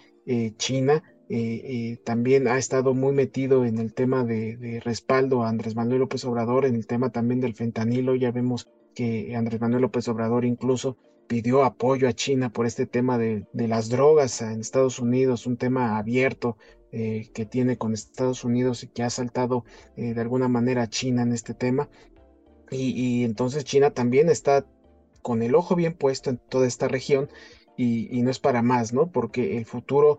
China 0.56 1.02
eh, 1.28 1.98
también 2.04 2.46
ha 2.46 2.58
estado 2.58 2.94
muy 2.94 3.12
metido 3.12 3.64
en 3.64 3.78
el 3.78 3.92
tema 3.92 4.24
de, 4.24 4.80
respaldo 4.84 5.42
a 5.42 5.48
Andrés 5.48 5.74
Manuel 5.74 6.00
López 6.00 6.24
Obrador, 6.24 6.64
en 6.64 6.76
el 6.76 6.86
tema 6.86 7.10
también 7.10 7.40
del 7.40 7.54
fentanilo. 7.54 8.14
Ya 8.14 8.30
vemos 8.30 8.68
que 8.94 9.34
Andrés 9.34 9.60
Manuel 9.60 9.82
López 9.82 10.06
Obrador 10.08 10.44
incluso 10.44 10.96
pidió 11.26 11.64
apoyo 11.64 12.08
a 12.08 12.12
China 12.12 12.50
por 12.50 12.66
este 12.66 12.86
tema 12.86 13.18
de, 13.18 13.46
las 13.52 13.88
drogas 13.88 14.40
en 14.40 14.60
Estados 14.60 15.00
Unidos, 15.00 15.46
un 15.46 15.56
tema 15.56 15.98
abierto 15.98 16.56
eh, 16.92 17.28
que 17.34 17.44
tiene 17.44 17.76
con 17.76 17.92
Estados 17.92 18.44
Unidos 18.44 18.84
y 18.84 18.88
que 18.88 19.02
ha 19.02 19.10
saltado 19.10 19.64
eh, 19.96 20.14
de 20.14 20.20
alguna 20.20 20.48
manera 20.48 20.82
a 20.82 20.88
China 20.88 21.22
en 21.22 21.32
este 21.32 21.54
tema. 21.54 21.88
Y, 22.70 23.24
entonces 23.24 23.64
China 23.64 23.90
también 23.90 24.28
está 24.28 24.66
con 25.22 25.42
el 25.42 25.54
ojo 25.54 25.74
bien 25.74 25.94
puesto 25.94 26.30
en 26.30 26.38
toda 26.38 26.66
esta 26.66 26.88
región 26.88 27.28
y 27.76 28.22
no 28.22 28.30
es 28.30 28.38
para 28.38 28.62
más, 28.62 28.94
¿no? 28.94 29.12
Porque 29.12 29.58
el 29.58 29.66
futuro 29.66 30.18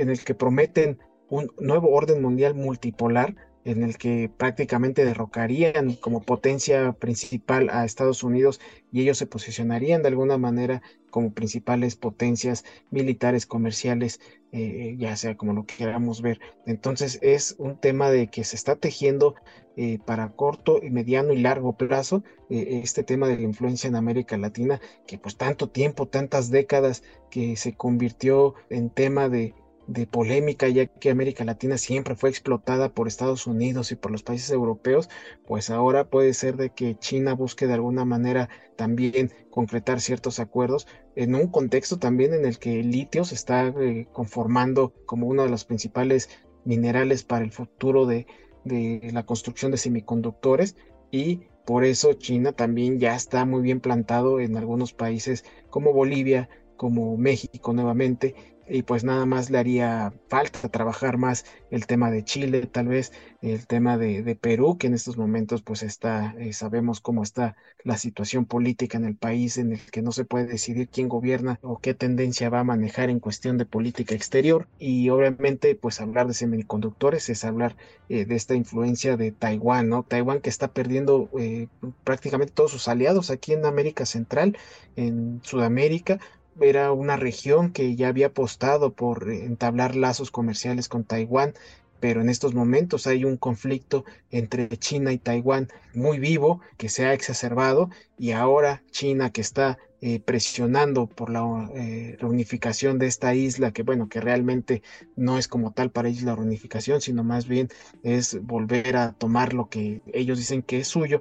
en 0.00 0.10
el 0.10 0.24
que 0.24 0.34
prometen 0.34 0.98
un 1.28 1.50
nuevo 1.58 1.90
orden 1.90 2.22
mundial 2.22 2.54
multipolar 2.54 3.34
en 3.64 3.82
el 3.82 3.98
que 3.98 4.30
prácticamente 4.34 5.04
derrocarían 5.04 5.94
como 5.94 6.22
potencia 6.22 6.92
principal 6.92 7.68
a 7.70 7.84
Estados 7.84 8.22
Unidos 8.22 8.60
y 8.90 9.02
ellos 9.02 9.18
se 9.18 9.26
posicionarían 9.26 10.00
de 10.00 10.08
alguna 10.08 10.38
manera 10.38 10.80
como 11.10 11.34
principales 11.34 11.94
potencias 11.94 12.64
militares, 12.90 13.44
comerciales, 13.44 14.20
eh, 14.52 14.96
ya 14.98 15.16
sea 15.16 15.36
como 15.36 15.52
lo 15.52 15.66
queramos 15.66 16.22
ver. 16.22 16.40
Entonces 16.64 17.18
es 17.20 17.56
un 17.58 17.78
tema 17.78 18.10
de 18.10 18.28
que 18.28 18.42
se 18.44 18.56
está 18.56 18.76
tejiendo 18.76 19.34
eh, 19.76 19.98
para 20.04 20.30
corto 20.30 20.80
mediano 20.82 21.34
y 21.34 21.38
largo 21.38 21.76
plazo 21.76 22.24
eh, 22.48 22.80
este 22.82 23.02
tema 23.02 23.28
de 23.28 23.36
la 23.36 23.42
influencia 23.42 23.88
en 23.88 23.96
América 23.96 24.38
Latina, 24.38 24.80
que 25.06 25.18
pues 25.18 25.36
tanto 25.36 25.68
tiempo, 25.68 26.06
tantas 26.06 26.50
décadas 26.50 27.02
que 27.30 27.54
se 27.56 27.74
convirtió 27.74 28.54
en 28.70 28.88
tema 28.88 29.28
de 29.28 29.54
de 29.88 30.06
polémica, 30.06 30.68
ya 30.68 30.86
que 30.86 31.10
América 31.10 31.44
Latina 31.44 31.78
siempre 31.78 32.14
fue 32.14 32.28
explotada 32.28 32.90
por 32.90 33.08
Estados 33.08 33.46
Unidos 33.46 33.90
y 33.90 33.96
por 33.96 34.10
los 34.12 34.22
países 34.22 34.50
europeos, 34.50 35.08
pues 35.46 35.70
ahora 35.70 36.08
puede 36.10 36.34
ser 36.34 36.56
de 36.56 36.70
que 36.70 36.96
China 36.98 37.32
busque 37.32 37.66
de 37.66 37.72
alguna 37.72 38.04
manera 38.04 38.50
también 38.76 39.32
concretar 39.50 40.00
ciertos 40.00 40.40
acuerdos 40.40 40.86
en 41.16 41.34
un 41.34 41.48
contexto 41.48 41.98
también 41.98 42.34
en 42.34 42.44
el 42.44 42.58
que 42.58 42.80
el 42.80 42.90
litio 42.90 43.24
se 43.24 43.34
está 43.34 43.68
eh, 43.68 44.06
conformando 44.12 44.92
como 45.06 45.26
uno 45.26 45.42
de 45.42 45.48
los 45.48 45.64
principales 45.64 46.28
minerales 46.64 47.24
para 47.24 47.44
el 47.44 47.50
futuro 47.50 48.04
de, 48.04 48.26
de 48.64 49.10
la 49.12 49.24
construcción 49.24 49.70
de 49.70 49.78
semiconductores 49.78 50.76
y 51.10 51.40
por 51.64 51.84
eso 51.84 52.12
China 52.12 52.52
también 52.52 53.00
ya 53.00 53.16
está 53.16 53.46
muy 53.46 53.62
bien 53.62 53.80
plantado 53.80 54.38
en 54.38 54.56
algunos 54.58 54.92
países 54.92 55.44
como 55.70 55.94
Bolivia, 55.94 56.50
como 56.76 57.16
México 57.16 57.72
nuevamente, 57.72 58.34
y 58.70 58.82
pues 58.82 59.04
nada 59.04 59.26
más 59.26 59.50
le 59.50 59.58
haría 59.58 60.12
falta 60.28 60.68
trabajar 60.68 61.18
más 61.18 61.44
el 61.70 61.86
tema 61.86 62.10
de 62.10 62.24
Chile, 62.24 62.66
tal 62.66 62.88
vez 62.88 63.12
el 63.40 63.66
tema 63.66 63.96
de, 63.96 64.36
Perú, 64.40 64.78
que 64.78 64.88
en 64.88 64.94
estos 64.94 65.16
momentos 65.16 65.62
pues 65.62 65.82
está, 65.82 66.34
eh, 66.38 66.52
sabemos 66.52 67.00
cómo 67.00 67.22
está 67.22 67.56
la 67.84 67.96
situación 67.96 68.46
política 68.46 68.98
en 68.98 69.04
el 69.04 69.16
país, 69.16 69.58
en 69.58 69.72
el 69.72 69.80
que 69.90 70.02
no 70.02 70.12
se 70.12 70.24
puede 70.24 70.46
decidir 70.46 70.88
quién 70.88 71.08
gobierna 71.08 71.58
o 71.62 71.78
qué 71.78 71.94
tendencia 71.94 72.50
va 72.50 72.60
a 72.60 72.64
manejar 72.64 73.10
en 73.10 73.20
cuestión 73.20 73.56
de 73.56 73.66
política 73.66 74.14
exterior. 74.14 74.66
Y 74.78 75.08
obviamente 75.10 75.74
pues 75.74 76.00
hablar 76.00 76.26
de 76.26 76.34
semiconductores 76.34 77.28
es 77.28 77.44
hablar 77.44 77.76
eh, 78.08 78.24
de 78.24 78.34
esta 78.34 78.54
influencia 78.54 79.16
de 79.16 79.32
Taiwán, 79.32 79.88
¿no? 79.88 80.02
Taiwán 80.02 80.40
que 80.40 80.50
está 80.50 80.68
perdiendo 80.68 81.30
eh, 81.38 81.68
prácticamente 82.04 82.52
todos 82.52 82.72
sus 82.72 82.88
aliados 82.88 83.30
aquí 83.30 83.52
en 83.52 83.64
América 83.64 84.04
Central, 84.04 84.56
en 84.96 85.40
Sudamérica, 85.44 86.18
era 86.60 86.92
una 86.92 87.16
región 87.16 87.72
que 87.72 87.96
ya 87.96 88.08
había 88.08 88.28
apostado 88.28 88.92
por 88.92 89.30
entablar 89.30 89.96
lazos 89.96 90.30
comerciales 90.30 90.88
con 90.88 91.04
Taiwán 91.04 91.54
pero 92.00 92.20
en 92.20 92.28
estos 92.28 92.54
momentos 92.54 93.06
hay 93.06 93.24
un 93.24 93.36
conflicto 93.36 94.04
entre 94.30 94.68
China 94.68 95.12
y 95.12 95.18
Taiwán 95.18 95.68
muy 95.94 96.18
vivo 96.18 96.60
que 96.76 96.88
se 96.88 97.06
ha 97.06 97.12
exacerbado 97.12 97.90
y 98.18 98.32
ahora 98.32 98.82
China 98.90 99.30
que 99.30 99.40
está 99.40 99.78
eh, 100.00 100.20
presionando 100.20 101.06
por 101.06 101.30
la 101.30 101.70
eh, 101.74 102.16
reunificación 102.20 103.00
de 103.00 103.08
esta 103.08 103.34
isla, 103.34 103.72
que 103.72 103.82
bueno, 103.82 104.08
que 104.08 104.20
realmente 104.20 104.82
no 105.16 105.38
es 105.38 105.48
como 105.48 105.72
tal 105.72 105.90
para 105.90 106.08
ellos 106.08 106.22
la 106.22 106.36
reunificación, 106.36 107.00
sino 107.00 107.24
más 107.24 107.48
bien 107.48 107.68
es 108.04 108.40
volver 108.42 108.96
a 108.96 109.12
tomar 109.12 109.54
lo 109.54 109.68
que 109.68 110.00
ellos 110.12 110.38
dicen 110.38 110.62
que 110.62 110.78
es 110.78 110.88
suyo. 110.88 111.20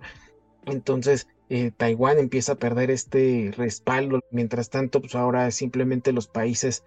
Entonces, 0.68 1.28
eh, 1.50 1.72
Taiwán 1.76 2.20
empieza 2.20 2.54
a 2.54 2.56
perder 2.56 2.92
este 2.92 3.52
respaldo. 3.56 4.22
Mientras 4.32 4.70
tanto, 4.70 5.02
pues 5.02 5.16
ahora 5.16 5.50
simplemente 5.52 6.12
los 6.14 6.28
países 6.28 6.84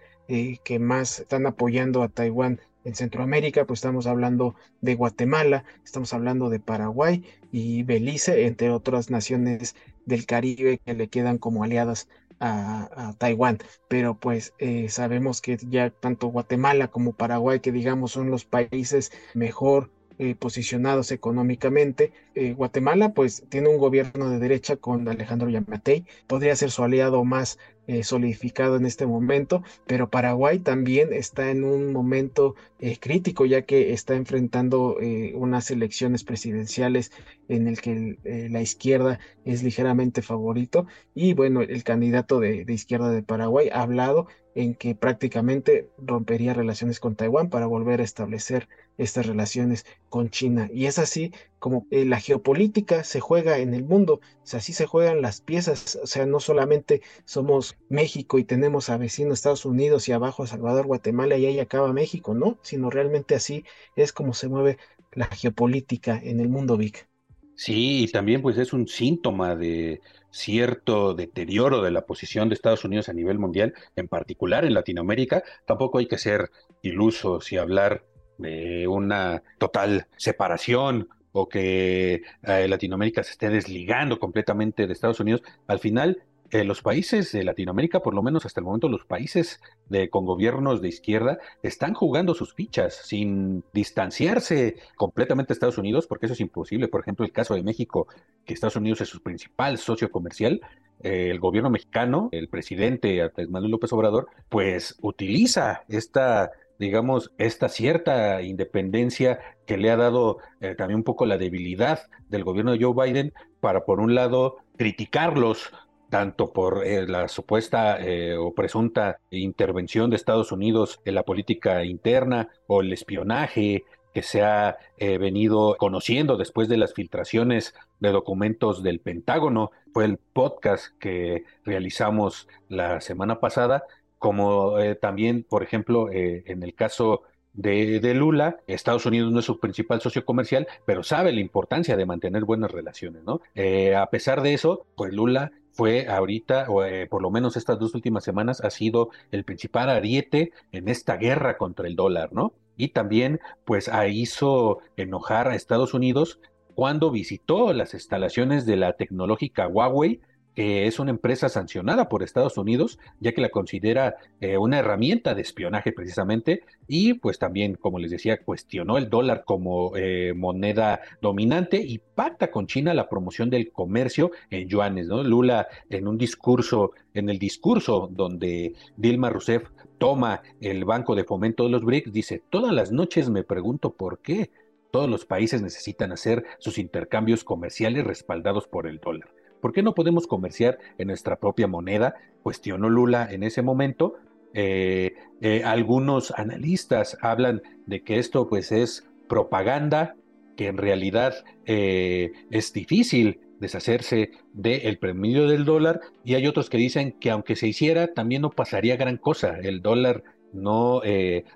que 0.63 0.79
más 0.79 1.19
están 1.19 1.45
apoyando 1.45 2.03
a 2.03 2.07
Taiwán 2.07 2.61
en 2.83 2.95
Centroamérica, 2.95 3.65
pues 3.65 3.79
estamos 3.79 4.07
hablando 4.07 4.55
de 4.79 4.95
Guatemala, 4.95 5.65
estamos 5.83 6.13
hablando 6.13 6.49
de 6.49 6.59
Paraguay 6.59 7.25
y 7.51 7.83
Belice, 7.83 8.45
entre 8.45 8.69
otras 8.71 9.09
naciones 9.09 9.75
del 10.05 10.25
Caribe 10.25 10.79
que 10.83 10.93
le 10.93 11.09
quedan 11.09 11.37
como 11.37 11.63
aliadas 11.63 12.07
a, 12.39 13.13
Taiwán. 13.17 13.59
Pero 13.87 14.15
pues 14.19 14.53
eh, 14.57 14.89
sabemos 14.89 15.41
que 15.41 15.57
ya 15.69 15.89
tanto 15.91 16.27
Guatemala 16.27 16.87
como 16.87 17.13
Paraguay, 17.13 17.59
que 17.59 17.71
digamos 17.71 18.11
son 18.11 18.31
los 18.31 18.45
países 18.45 19.11
mejor 19.33 19.91
eh, 20.23 20.35
posicionados 20.35 21.11
económicamente. 21.11 22.13
Eh, 22.35 22.53
Guatemala 22.53 23.15
pues 23.15 23.43
tiene 23.49 23.69
un 23.69 23.79
gobierno 23.79 24.29
de 24.29 24.37
derecha 24.37 24.75
con 24.75 25.07
Alejandro 25.09 25.49
Yamatei, 25.49 26.05
podría 26.27 26.55
ser 26.55 26.69
su 26.69 26.83
aliado 26.83 27.23
más 27.23 27.57
eh, 27.87 28.03
solidificado 28.03 28.75
en 28.75 28.85
este 28.85 29.07
momento, 29.07 29.63
pero 29.87 30.11
Paraguay 30.11 30.59
también 30.59 31.11
está 31.11 31.49
en 31.49 31.63
un 31.63 31.91
momento 31.91 32.53
crítico 32.99 33.45
ya 33.47 33.63
que 33.63 33.93
está 33.93 34.15
enfrentando 34.15 34.97
unas 35.35 35.69
elecciones 35.69 36.23
presidenciales 36.23 37.11
en 37.47 37.67
el 37.67 37.79
que 37.79 38.17
la 38.49 38.61
izquierda 38.61 39.19
es 39.45 39.61
ligeramente 39.61 40.21
favorito 40.21 40.87
y 41.13 41.33
bueno, 41.33 41.61
el 41.61 41.83
candidato 41.83 42.39
de 42.39 42.65
izquierda 42.69 43.09
de 43.11 43.21
Paraguay 43.21 43.69
ha 43.69 43.81
hablado 43.81 44.27
en 44.55 44.75
que 44.75 44.95
prácticamente 44.95 45.89
rompería 45.97 46.53
relaciones 46.53 46.99
con 46.99 47.15
Taiwán 47.15 47.49
para 47.49 47.67
volver 47.67 48.01
a 48.01 48.03
establecer 48.03 48.67
estas 49.03 49.25
relaciones 49.25 49.85
con 50.09 50.29
China. 50.29 50.69
Y 50.73 50.85
es 50.85 50.99
así 50.99 51.33
como 51.59 51.87
eh, 51.91 52.05
la 52.05 52.19
geopolítica 52.19 53.03
se 53.03 53.19
juega 53.19 53.57
en 53.59 53.73
el 53.73 53.83
mundo, 53.83 54.21
así 54.51 54.73
se 54.73 54.85
juegan 54.85 55.21
las 55.21 55.41
piezas, 55.41 55.99
o 56.01 56.07
sea, 56.07 56.25
no 56.25 56.39
solamente 56.39 57.01
somos 57.25 57.77
México 57.89 58.39
y 58.39 58.43
tenemos 58.43 58.89
a 58.89 58.97
vecinos 58.97 59.39
Estados 59.39 59.65
Unidos 59.65 60.07
y 60.09 60.11
abajo 60.11 60.47
Salvador, 60.47 60.87
Guatemala 60.87 61.37
y 61.37 61.45
ahí 61.45 61.59
acaba 61.59 61.93
México, 61.93 62.33
¿no? 62.33 62.57
Sino 62.61 62.89
realmente 62.89 63.35
así 63.35 63.63
es 63.95 64.13
como 64.13 64.33
se 64.33 64.47
mueve 64.47 64.77
la 65.13 65.25
geopolítica 65.27 66.19
en 66.23 66.39
el 66.39 66.49
mundo, 66.49 66.77
Vic. 66.77 67.07
Sí, 67.55 68.03
y 68.03 68.07
también 68.07 68.41
pues 68.41 68.57
es 68.57 68.73
un 68.73 68.87
síntoma 68.87 69.55
de 69.55 70.01
cierto 70.31 71.13
deterioro 71.13 71.81
de 71.83 71.91
la 71.91 72.05
posición 72.05 72.49
de 72.49 72.55
Estados 72.55 72.85
Unidos 72.85 73.09
a 73.09 73.13
nivel 73.13 73.37
mundial, 73.37 73.73
en 73.95 74.07
particular 74.07 74.65
en 74.65 74.73
Latinoamérica. 74.73 75.43
Tampoco 75.67 75.99
hay 75.99 76.07
que 76.07 76.17
ser 76.17 76.49
ilusos 76.81 77.51
y 77.51 77.57
hablar 77.57 78.03
de 78.41 78.87
una 78.87 79.43
total 79.57 80.07
separación 80.17 81.07
o 81.31 81.47
que 81.47 82.23
eh, 82.43 82.67
Latinoamérica 82.67 83.23
se 83.23 83.31
esté 83.31 83.49
desligando 83.49 84.19
completamente 84.19 84.85
de 84.85 84.93
Estados 84.93 85.19
Unidos. 85.19 85.41
Al 85.67 85.79
final, 85.79 86.23
eh, 86.51 86.65
los 86.65 86.81
países 86.81 87.31
de 87.31 87.45
Latinoamérica, 87.45 88.01
por 88.01 88.13
lo 88.13 88.21
menos 88.21 88.45
hasta 88.45 88.59
el 88.59 88.65
momento, 88.65 88.89
los 88.89 89.05
países 89.05 89.61
de, 89.87 90.09
con 90.09 90.25
gobiernos 90.25 90.81
de 90.81 90.89
izquierda, 90.89 91.39
están 91.63 91.93
jugando 91.93 92.33
sus 92.33 92.53
fichas 92.53 92.93
sin 93.05 93.63
distanciarse 93.73 94.75
completamente 94.97 95.49
de 95.49 95.53
Estados 95.53 95.77
Unidos, 95.77 96.07
porque 96.07 96.25
eso 96.25 96.33
es 96.33 96.41
imposible. 96.41 96.89
Por 96.89 97.01
ejemplo, 97.01 97.25
el 97.25 97.31
caso 97.31 97.55
de 97.55 97.63
México, 97.63 98.07
que 98.45 98.53
Estados 98.53 98.75
Unidos 98.75 98.99
es 98.99 99.07
su 99.07 99.21
principal 99.21 99.77
socio 99.77 100.11
comercial, 100.11 100.59
eh, 100.99 101.29
el 101.31 101.39
gobierno 101.39 101.69
mexicano, 101.69 102.27
el 102.33 102.49
presidente 102.49 103.31
Manuel 103.47 103.71
López 103.71 103.93
Obrador, 103.93 104.27
pues 104.49 104.97
utiliza 105.01 105.83
esta 105.87 106.51
digamos, 106.81 107.31
esta 107.37 107.69
cierta 107.69 108.41
independencia 108.41 109.39
que 109.67 109.77
le 109.77 109.91
ha 109.91 109.97
dado 109.97 110.39
eh, 110.61 110.73
también 110.73 110.97
un 110.97 111.03
poco 111.03 111.27
la 111.27 111.37
debilidad 111.37 111.99
del 112.27 112.43
gobierno 112.43 112.71
de 112.71 112.83
Joe 112.83 113.05
Biden 113.05 113.33
para, 113.59 113.85
por 113.85 113.99
un 113.99 114.15
lado, 114.15 114.57
criticarlos 114.77 115.71
tanto 116.09 116.51
por 116.51 116.83
eh, 116.83 117.07
la 117.07 117.27
supuesta 117.27 118.01
eh, 118.01 118.35
o 118.35 118.55
presunta 118.55 119.19
intervención 119.29 120.09
de 120.09 120.15
Estados 120.15 120.51
Unidos 120.51 120.99
en 121.05 121.13
la 121.13 121.23
política 121.23 121.85
interna 121.85 122.49
o 122.65 122.81
el 122.81 122.91
espionaje 122.91 123.83
que 124.11 124.23
se 124.23 124.41
ha 124.41 124.77
venido 124.99 125.77
conociendo 125.77 126.35
después 126.35 126.67
de 126.67 126.75
las 126.75 126.93
filtraciones 126.93 127.73
de 128.01 128.11
documentos 128.11 128.83
del 128.83 128.99
Pentágono. 128.99 129.71
Fue 129.93 130.03
el 130.03 130.17
podcast 130.17 130.87
que 130.99 131.45
realizamos 131.63 132.49
la 132.67 132.99
semana 132.99 133.39
pasada 133.39 133.85
como 134.21 134.77
eh, 134.77 134.93
también, 134.93 135.43
por 135.49 135.63
ejemplo, 135.63 136.11
eh, 136.11 136.43
en 136.45 136.61
el 136.61 136.75
caso 136.75 137.23
de, 137.53 137.99
Lula, 138.13 138.57
Estados 138.67 139.07
Unidos 139.07 139.31
no 139.31 139.39
es 139.39 139.45
su 139.45 139.59
principal 139.59 139.99
socio 139.99 140.23
comercial, 140.25 140.67
pero 140.85 141.01
sabe 141.01 141.33
la 141.33 141.39
importancia 141.39 141.97
de 141.97 142.05
mantener 142.05 142.45
buenas 142.45 142.69
relaciones, 142.69 143.23
¿no? 143.23 143.41
Eh, 143.55 143.95
a 143.95 144.05
pesar 144.11 144.43
de 144.43 144.53
eso, 144.53 144.85
pues 144.95 145.11
Lula 145.11 145.51
fue 145.71 146.07
ahorita, 146.07 146.67
o 146.69 146.83
por 147.09 147.23
lo 147.23 147.31
menos 147.31 147.57
estas 147.57 147.79
dos 147.79 147.95
últimas 147.95 148.23
semanas, 148.23 148.61
ha 148.61 148.69
sido 148.69 149.09
el 149.31 149.43
principal 149.43 149.89
ariete 149.89 150.51
en 150.71 150.87
esta 150.87 151.17
guerra 151.17 151.57
contra 151.57 151.87
el 151.87 151.95
dólar, 151.95 152.31
¿no? 152.31 152.53
Y 152.77 152.89
también, 152.89 153.39
pues, 153.65 153.89
hizo 154.07 154.81
enojar 154.97 155.47
a 155.47 155.55
Estados 155.55 155.95
Unidos 155.95 156.39
cuando 156.75 157.09
visitó 157.09 157.73
las 157.73 157.95
instalaciones 157.95 158.67
de 158.67 158.77
la 158.77 158.93
tecnológica 158.93 159.67
Huawei 159.67 160.21
que 160.55 160.87
es 160.87 160.99
una 160.99 161.11
empresa 161.11 161.49
sancionada 161.49 162.09
por 162.09 162.23
Estados 162.23 162.57
Unidos, 162.57 162.99
ya 163.19 163.31
que 163.33 163.41
la 163.41 163.49
considera 163.49 164.15
eh, 164.39 164.57
una 164.57 164.79
herramienta 164.79 165.33
de 165.33 165.41
espionaje 165.41 165.91
precisamente, 165.91 166.63
y 166.87 167.13
pues 167.13 167.39
también, 167.39 167.75
como 167.75 167.99
les 167.99 168.11
decía, 168.11 168.41
cuestionó 168.41 168.97
el 168.97 169.09
dólar 169.09 169.43
como 169.45 169.95
eh, 169.95 170.33
moneda 170.35 171.01
dominante 171.21 171.77
y 171.77 171.99
pacta 171.99 172.51
con 172.51 172.67
China 172.67 172.93
la 172.93 173.09
promoción 173.09 173.49
del 173.49 173.71
comercio 173.71 174.31
en 174.49 174.67
yuanes. 174.67 175.07
Lula 175.07 175.67
en 175.89 176.07
un 176.07 176.17
discurso, 176.17 176.91
en 177.13 177.29
el 177.29 177.39
discurso 177.39 178.09
donde 178.11 178.73
Dilma 178.97 179.29
Rousseff 179.29 179.69
toma 179.97 180.41
el 180.59 180.83
Banco 180.83 181.15
de 181.15 181.23
Fomento 181.23 181.63
de 181.63 181.69
los 181.69 181.83
BRICS, 181.83 182.11
dice, 182.11 182.41
todas 182.49 182.73
las 182.73 182.91
noches 182.91 183.29
me 183.29 183.43
pregunto 183.43 183.93
por 183.93 184.19
qué 184.19 184.49
todos 184.91 185.09
los 185.09 185.25
países 185.25 185.61
necesitan 185.61 186.11
hacer 186.11 186.43
sus 186.59 186.77
intercambios 186.77 187.43
comerciales 187.43 188.03
respaldados 188.03 188.67
por 188.67 188.87
el 188.87 188.99
dólar. 188.99 189.29
¿Por 189.61 189.71
qué 189.73 189.83
no 189.83 189.93
podemos 189.93 190.27
comerciar 190.27 190.79
en 190.97 191.07
nuestra 191.07 191.37
propia 191.37 191.67
moneda? 191.67 192.15
Cuestionó 192.41 192.89
Lula 192.89 193.27
en 193.31 193.43
ese 193.43 193.61
momento. 193.61 194.15
Eh, 194.53 195.13
eh, 195.39 195.63
algunos 195.63 196.31
analistas 196.31 197.17
hablan 197.21 197.61
de 197.85 198.03
que 198.03 198.19
esto 198.19 198.49
pues 198.49 198.71
es 198.71 199.07
propaganda, 199.29 200.15
que 200.57 200.67
en 200.67 200.77
realidad 200.77 201.33
eh, 201.65 202.31
es 202.49 202.73
difícil 202.73 203.39
deshacerse 203.59 204.31
del 204.53 204.97
premio 204.97 205.47
del 205.47 205.65
dólar 205.65 206.01
y 206.25 206.33
hay 206.33 206.47
otros 206.47 206.69
que 206.69 206.77
dicen 206.77 207.13
que 207.19 207.29
aunque 207.29 207.55
se 207.55 207.67
hiciera 207.67 208.07
también 208.13 208.41
no 208.41 208.49
pasaría 208.49 208.97
gran 208.97 209.17
cosa, 209.17 209.59
el 209.59 209.81
dólar 209.81 210.23
no 210.51 211.01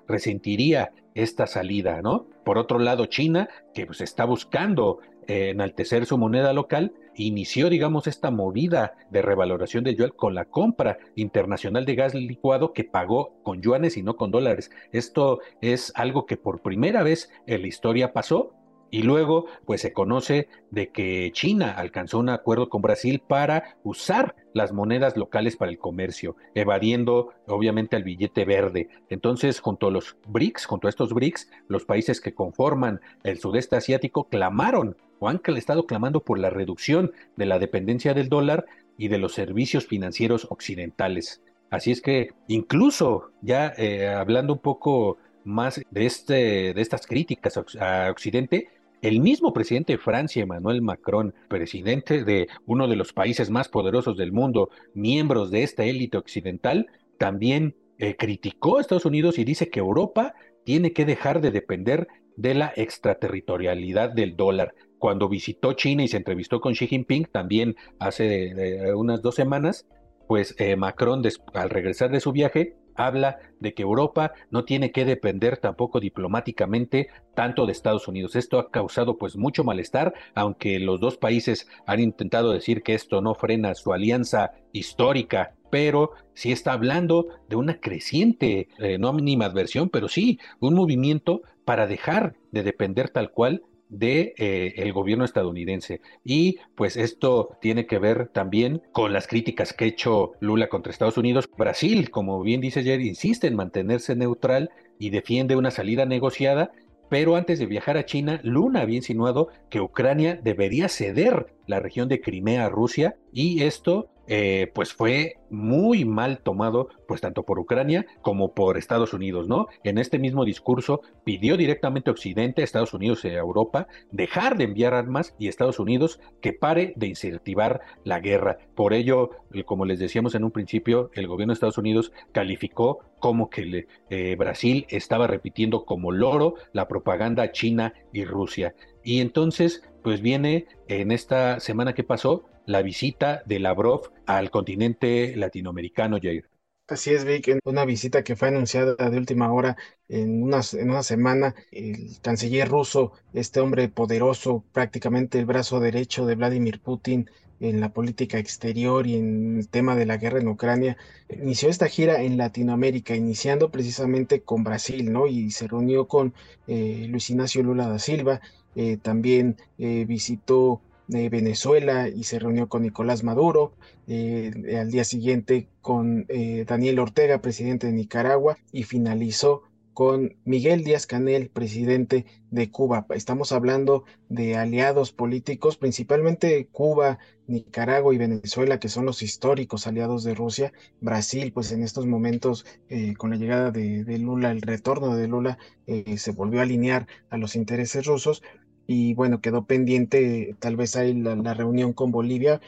resentiría 0.06 0.92
esta 1.14 1.46
salida, 1.46 2.00
¿no? 2.00 2.28
Por 2.44 2.56
otro 2.56 2.78
lado, 2.78 3.06
China, 3.06 3.48
que 3.74 3.84
pues 3.84 4.00
está 4.00 4.24
buscando 4.24 5.00
enaltecer 5.26 6.06
su 6.06 6.16
moneda 6.16 6.54
local, 6.54 6.92
inició, 7.16 7.68
digamos, 7.70 8.06
esta 8.06 8.30
movida 8.30 8.94
de 9.10 9.22
revaloración 9.22 9.84
de 9.84 9.94
yuan 9.94 10.12
con 10.16 10.34
la 10.34 10.44
compra 10.44 10.98
internacional 11.14 11.84
de 11.84 11.94
gas 11.94 12.14
licuado 12.14 12.72
que 12.72 12.84
pagó 12.84 13.42
con 13.42 13.62
yuanes 13.62 13.96
y 13.96 14.02
no 14.02 14.16
con 14.16 14.30
dólares. 14.30 14.70
Esto 14.92 15.40
es 15.60 15.92
algo 15.94 16.26
que 16.26 16.36
por 16.36 16.62
primera 16.62 17.02
vez 17.02 17.30
en 17.46 17.62
la 17.62 17.68
historia 17.68 18.12
pasó 18.12 18.52
y 18.90 19.02
luego, 19.02 19.46
pues 19.64 19.80
se 19.80 19.92
conoce 19.92 20.48
de 20.70 20.88
que 20.88 21.30
China 21.32 21.72
alcanzó 21.72 22.18
un 22.18 22.28
acuerdo 22.28 22.68
con 22.68 22.82
Brasil 22.82 23.20
para 23.26 23.76
usar 23.82 24.34
las 24.54 24.72
monedas 24.72 25.16
locales 25.16 25.56
para 25.56 25.70
el 25.70 25.78
comercio, 25.78 26.36
evadiendo 26.54 27.32
obviamente 27.46 27.96
el 27.96 28.04
billete 28.04 28.44
verde. 28.44 28.88
Entonces, 29.10 29.60
junto 29.60 29.88
a 29.88 29.90
los 29.90 30.16
BRICS, 30.28 30.66
junto 30.66 30.86
a 30.86 30.90
estos 30.90 31.12
BRICS, 31.12 31.50
los 31.68 31.84
países 31.84 32.20
que 32.20 32.34
conforman 32.34 33.00
el 33.22 33.38
sudeste 33.38 33.76
asiático 33.76 34.28
clamaron 34.28 34.96
o 35.18 35.28
han 35.28 35.40
estado 35.56 35.86
clamando 35.86 36.20
por 36.20 36.38
la 36.38 36.50
reducción 36.50 37.12
de 37.36 37.46
la 37.46 37.58
dependencia 37.58 38.14
del 38.14 38.28
dólar 38.28 38.66
y 38.98 39.08
de 39.08 39.18
los 39.18 39.34
servicios 39.34 39.86
financieros 39.86 40.46
occidentales. 40.50 41.42
Así 41.70 41.90
es 41.90 42.00
que 42.00 42.30
incluso 42.48 43.32
ya 43.42 43.72
eh, 43.76 44.08
hablando 44.08 44.54
un 44.54 44.60
poco 44.60 45.18
más 45.44 45.80
de, 45.90 46.06
este, 46.06 46.74
de 46.74 46.80
estas 46.80 47.06
críticas 47.06 47.58
a 47.80 48.10
Occidente, 48.10 48.68
el 49.02 49.20
mismo 49.20 49.52
presidente 49.52 49.94
de 49.94 49.98
Francia, 49.98 50.42
Emmanuel 50.42 50.82
Macron, 50.82 51.34
presidente 51.48 52.24
de 52.24 52.48
uno 52.66 52.88
de 52.88 52.96
los 52.96 53.12
países 53.12 53.50
más 53.50 53.68
poderosos 53.68 54.16
del 54.16 54.32
mundo, 54.32 54.70
miembros 54.94 55.50
de 55.50 55.62
esta 55.62 55.84
élite 55.84 56.16
occidental, 56.16 56.86
también 57.18 57.76
eh, 57.98 58.16
criticó 58.16 58.78
a 58.78 58.80
Estados 58.80 59.04
Unidos 59.04 59.38
y 59.38 59.44
dice 59.44 59.68
que 59.68 59.80
Europa 59.80 60.34
tiene 60.64 60.92
que 60.92 61.04
dejar 61.04 61.40
de 61.40 61.50
depender 61.50 62.08
de 62.36 62.54
la 62.54 62.72
extraterritorialidad 62.76 64.10
del 64.10 64.36
dólar. 64.36 64.74
Cuando 64.98 65.28
visitó 65.28 65.74
China 65.74 66.02
y 66.02 66.08
se 66.08 66.16
entrevistó 66.16 66.60
con 66.60 66.74
Xi 66.74 66.86
Jinping, 66.86 67.26
también 67.26 67.76
hace 67.98 68.94
unas 68.94 69.22
dos 69.22 69.34
semanas, 69.34 69.86
pues 70.26 70.54
eh, 70.58 70.76
Macron, 70.76 71.22
al 71.54 71.70
regresar 71.70 72.10
de 72.10 72.20
su 72.20 72.32
viaje, 72.32 72.76
habla 72.96 73.38
de 73.60 73.74
que 73.74 73.82
Europa 73.82 74.32
no 74.50 74.64
tiene 74.64 74.92
que 74.92 75.04
depender 75.04 75.56
tampoco 75.58 76.00
diplomáticamente 76.00 77.08
tanto 77.34 77.66
de 77.66 77.72
Estados 77.72 78.08
Unidos. 78.08 78.36
Esto 78.36 78.58
ha 78.58 78.70
causado 78.70 79.18
pues 79.18 79.36
mucho 79.36 79.64
malestar, 79.64 80.14
aunque 80.34 80.78
los 80.78 81.00
dos 81.00 81.16
países 81.16 81.68
han 81.86 82.00
intentado 82.00 82.52
decir 82.52 82.82
que 82.82 82.94
esto 82.94 83.20
no 83.20 83.34
frena 83.34 83.74
su 83.74 83.92
alianza 83.92 84.52
histórica, 84.72 85.54
pero 85.70 86.12
sí 86.34 86.52
está 86.52 86.72
hablando 86.72 87.28
de 87.48 87.56
una 87.56 87.80
creciente, 87.80 88.68
eh, 88.78 88.98
no 88.98 89.12
mínima 89.12 89.46
adversión, 89.46 89.88
pero 89.88 90.08
sí 90.08 90.38
un 90.60 90.74
movimiento 90.74 91.42
para 91.64 91.86
dejar 91.86 92.34
de 92.52 92.62
depender 92.62 93.10
tal 93.10 93.30
cual 93.30 93.62
de 93.88 94.34
eh, 94.36 94.74
el 94.76 94.92
gobierno 94.92 95.24
estadounidense 95.24 96.00
y 96.24 96.58
pues 96.74 96.96
esto 96.96 97.56
tiene 97.60 97.86
que 97.86 97.98
ver 97.98 98.28
también 98.28 98.82
con 98.92 99.12
las 99.12 99.26
críticas 99.26 99.72
que 99.72 99.84
ha 99.84 99.88
hecho 99.88 100.32
Lula 100.40 100.68
contra 100.68 100.90
Estados 100.90 101.18
Unidos. 101.18 101.48
Brasil, 101.56 102.10
como 102.10 102.42
bien 102.42 102.60
dice 102.60 102.80
ayer, 102.80 103.00
insiste 103.00 103.46
en 103.46 103.56
mantenerse 103.56 104.16
neutral 104.16 104.70
y 104.98 105.10
defiende 105.10 105.56
una 105.56 105.70
salida 105.70 106.04
negociada, 106.06 106.72
pero 107.08 107.36
antes 107.36 107.58
de 107.58 107.66
viajar 107.66 107.96
a 107.96 108.04
China, 108.04 108.40
Lula 108.42 108.80
había 108.80 108.96
insinuado 108.96 109.48
que 109.70 109.80
Ucrania 109.80 110.38
debería 110.42 110.88
ceder 110.88 111.54
la 111.66 111.80
región 111.80 112.08
de 112.08 112.20
Crimea 112.20 112.66
a 112.66 112.68
Rusia 112.68 113.16
y 113.32 113.62
esto 113.62 114.08
eh, 114.26 114.70
pues 114.74 114.92
fue 114.92 115.36
muy 115.50 116.04
mal 116.04 116.38
tomado, 116.38 116.88
pues 117.06 117.20
tanto 117.20 117.44
por 117.44 117.58
Ucrania 117.58 118.06
como 118.22 118.54
por 118.54 118.76
Estados 118.76 119.12
Unidos, 119.12 119.48
¿no? 119.48 119.68
En 119.84 119.98
este 119.98 120.18
mismo 120.18 120.44
discurso 120.44 121.02
pidió 121.24 121.56
directamente 121.56 122.10
a 122.10 122.12
Occidente, 122.12 122.62
Estados 122.62 122.94
Unidos 122.94 123.24
y 123.24 123.28
Europa 123.28 123.86
dejar 124.10 124.56
de 124.56 124.64
enviar 124.64 124.94
armas 124.94 125.34
y 125.38 125.48
Estados 125.48 125.78
Unidos 125.78 126.20
que 126.40 126.52
pare 126.52 126.92
de 126.96 127.06
incentivar 127.06 127.80
la 128.04 128.20
guerra. 128.20 128.58
Por 128.74 128.92
ello, 128.92 129.30
como 129.64 129.84
les 129.84 129.98
decíamos 129.98 130.34
en 130.34 130.44
un 130.44 130.50
principio, 130.50 131.10
el 131.14 131.28
gobierno 131.28 131.52
de 131.52 131.54
Estados 131.54 131.78
Unidos 131.78 132.12
calificó 132.32 133.00
como 133.18 133.48
que 133.50 133.86
eh, 134.10 134.36
Brasil 134.36 134.86
estaba 134.88 135.26
repitiendo 135.26 135.84
como 135.84 136.12
loro 136.12 136.54
la 136.72 136.88
propaganda 136.88 137.52
china 137.52 137.94
y 138.12 138.24
Rusia. 138.24 138.74
Y 139.02 139.20
entonces, 139.20 139.82
pues 140.06 140.22
viene 140.22 140.66
en 140.86 141.10
esta 141.10 141.58
semana 141.58 141.92
que 141.92 142.04
pasó 142.04 142.44
la 142.64 142.80
visita 142.80 143.42
de 143.44 143.58
Lavrov 143.58 144.12
al 144.24 144.52
continente 144.52 145.34
latinoamericano, 145.34 146.18
Jair. 146.22 146.48
Así 146.86 147.12
es, 147.12 147.24
Vic, 147.24 147.58
una 147.64 147.84
visita 147.84 148.22
que 148.22 148.36
fue 148.36 148.46
anunciada 148.46 148.94
de 148.94 149.18
última 149.18 149.52
hora 149.52 149.76
en 150.08 150.44
una, 150.44 150.60
en 150.74 150.90
una 150.90 151.02
semana. 151.02 151.56
El 151.72 152.20
canciller 152.22 152.68
ruso, 152.68 153.14
este 153.34 153.58
hombre 153.58 153.88
poderoso, 153.88 154.62
prácticamente 154.70 155.40
el 155.40 155.46
brazo 155.46 155.80
derecho 155.80 156.24
de 156.24 156.36
Vladimir 156.36 156.80
Putin 156.80 157.28
en 157.58 157.80
la 157.80 157.92
política 157.92 158.38
exterior 158.38 159.08
y 159.08 159.16
en 159.16 159.58
el 159.58 159.68
tema 159.68 159.96
de 159.96 160.06
la 160.06 160.18
guerra 160.18 160.38
en 160.38 160.46
Ucrania, 160.46 160.96
inició 161.28 161.68
esta 161.68 161.88
gira 161.88 162.22
en 162.22 162.36
Latinoamérica, 162.36 163.16
iniciando 163.16 163.72
precisamente 163.72 164.42
con 164.42 164.62
Brasil, 164.62 165.12
¿no? 165.12 165.26
Y 165.26 165.50
se 165.50 165.66
reunió 165.66 166.06
con 166.06 166.32
eh, 166.68 167.06
Luis 167.08 167.28
Ignacio 167.30 167.64
Lula 167.64 167.88
da 167.88 167.98
Silva, 167.98 168.40
eh, 168.76 168.98
también 169.02 169.56
eh, 169.78 170.04
visitó 170.06 170.80
de 171.08 171.28
Venezuela 171.28 172.08
y 172.08 172.24
se 172.24 172.38
reunió 172.38 172.68
con 172.68 172.82
Nicolás 172.82 173.22
Maduro, 173.22 173.74
eh, 174.08 174.76
al 174.80 174.90
día 174.90 175.04
siguiente 175.04 175.68
con 175.80 176.26
eh, 176.28 176.64
Daniel 176.66 176.98
Ortega, 176.98 177.40
presidente 177.40 177.86
de 177.86 177.92
Nicaragua, 177.92 178.58
y 178.72 178.82
finalizó 178.84 179.62
con 179.92 180.36
Miguel 180.44 180.84
Díaz 180.84 181.06
Canel, 181.06 181.48
presidente 181.48 182.26
de 182.50 182.70
Cuba. 182.70 183.06
Estamos 183.14 183.52
hablando 183.52 184.04
de 184.28 184.54
aliados 184.56 185.10
políticos, 185.10 185.78
principalmente 185.78 186.68
Cuba, 186.70 187.18
Nicaragua 187.46 188.14
y 188.14 188.18
Venezuela, 188.18 188.78
que 188.78 188.90
son 188.90 189.06
los 189.06 189.22
históricos 189.22 189.86
aliados 189.86 190.22
de 190.22 190.34
Rusia. 190.34 190.72
Brasil, 191.00 191.50
pues 191.50 191.72
en 191.72 191.82
estos 191.82 192.04
momentos, 192.04 192.66
eh, 192.90 193.14
con 193.14 193.30
la 193.30 193.36
llegada 193.36 193.70
de, 193.70 194.18
Lula, 194.18 194.50
el 194.50 194.60
retorno 194.60 195.16
de 195.16 195.28
Lula, 195.28 195.56
se 195.86 196.32
volvió 196.32 196.60
a 196.60 196.64
alinear 196.64 197.06
a 197.30 197.38
los 197.38 197.56
intereses 197.56 198.04
rusos 198.04 198.42
y 198.86 199.14
bueno, 199.14 199.40
quedó 199.40 199.64
pendiente 199.66 200.56
tal 200.60 200.76
vez 200.76 200.96
ahí 200.96 201.14
la, 201.14 201.54
reunión 201.54 201.92
con 201.92 202.10
Bolivia, 202.10 202.60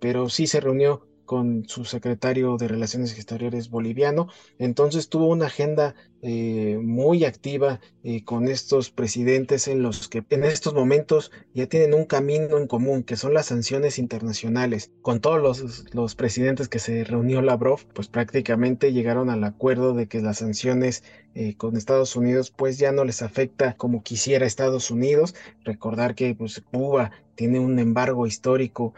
pero 0.00 0.28
sí 0.28 0.46
se 0.46 0.60
reunió 0.60 1.06
con 1.26 1.68
su 1.68 1.84
secretario 1.84 2.56
de 2.56 2.68
Relaciones 2.68 3.12
Exteriores 3.14 3.68
boliviano. 3.68 4.28
Entonces 4.58 5.10
tuvo 5.10 5.26
una 5.26 5.46
agenda 5.46 5.94
eh, 6.22 6.78
muy 6.82 7.24
activa 7.24 7.78
eh, 8.02 8.24
con 8.24 8.48
estos 8.48 8.90
presidentes 8.90 9.68
en 9.68 9.82
los 9.82 10.08
que 10.08 10.24
en 10.30 10.44
estos 10.44 10.72
momentos 10.72 11.30
ya 11.54 11.66
tienen 11.66 11.92
un 11.92 12.04
camino 12.04 12.56
en 12.56 12.66
común, 12.66 13.02
que 13.02 13.16
son 13.16 13.34
las 13.34 13.46
sanciones 13.46 13.98
internacionales. 13.98 14.90
Con 15.02 15.20
todos 15.20 15.42
los, 15.42 15.94
los 15.94 16.14
presidentes 16.14 16.68
que 16.68 16.78
se 16.78 17.04
reunió 17.04 17.42
Lavrov, 17.42 17.84
pues 17.92 18.08
prácticamente 18.08 18.92
llegaron 18.92 19.28
al 19.28 19.44
acuerdo 19.44 19.92
de 19.92 20.08
que 20.08 20.22
las 20.22 20.38
sanciones 20.38 21.04
eh, 21.34 21.54
con 21.56 21.76
Estados 21.76 22.16
Unidos 22.16 22.50
pues 22.50 22.78
ya 22.78 22.92
no 22.92 23.04
les 23.04 23.20
afecta 23.20 23.74
como 23.74 24.02
quisiera 24.02 24.46
Estados 24.46 24.90
Unidos. 24.90 25.34
Recordar 25.64 26.14
que 26.14 26.34
pues 26.34 26.62
Cuba 26.72 27.12
tiene 27.34 27.60
un 27.60 27.78
embargo 27.78 28.26
histórico 28.26 28.94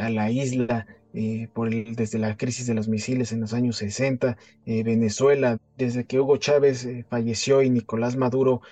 a 0.00 0.10
la 0.10 0.30
isla 0.30 0.86
eh, 1.14 1.48
por 1.52 1.70
desde 1.70 2.18
la 2.18 2.36
crisis 2.36 2.66
de 2.66 2.74
los 2.74 2.88
misiles 2.88 3.32
en 3.32 3.40
los 3.40 3.52
años 3.52 3.76
60, 3.76 4.38
eh, 4.64 4.82
Venezuela, 4.82 5.58
desde 5.76 6.04
que 6.04 6.18
Hugo 6.18 6.38
Chávez 6.38 6.84
eh, 6.86 7.04
falleció 7.08 7.62
y 7.62 7.70
Nicolás 7.70 8.16
Maduro 8.16 8.62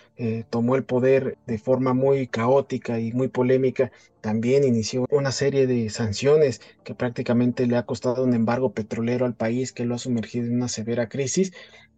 tomó 0.50 0.76
el 0.76 0.84
poder 0.84 1.38
de 1.46 1.58
forma 1.58 1.94
muy 1.94 2.26
caótica 2.26 3.00
y 3.00 3.12
muy 3.12 3.28
polémica, 3.28 3.90
también 4.20 4.64
inició 4.64 5.06
una 5.10 5.32
serie 5.32 5.66
de 5.66 5.88
sanciones 5.88 6.60
que 6.84 6.94
prácticamente 6.94 7.66
le 7.66 7.76
ha 7.76 7.86
costado 7.86 8.24
un 8.24 8.34
embargo 8.34 8.72
petrolero 8.72 9.24
al 9.24 9.34
país 9.34 9.72
que 9.72 9.86
lo 9.86 9.94
ha 9.94 9.98
sumergido 9.98 10.46
en 10.46 10.56
una 10.56 10.68
severa 10.68 11.08
crisis. 11.08 11.52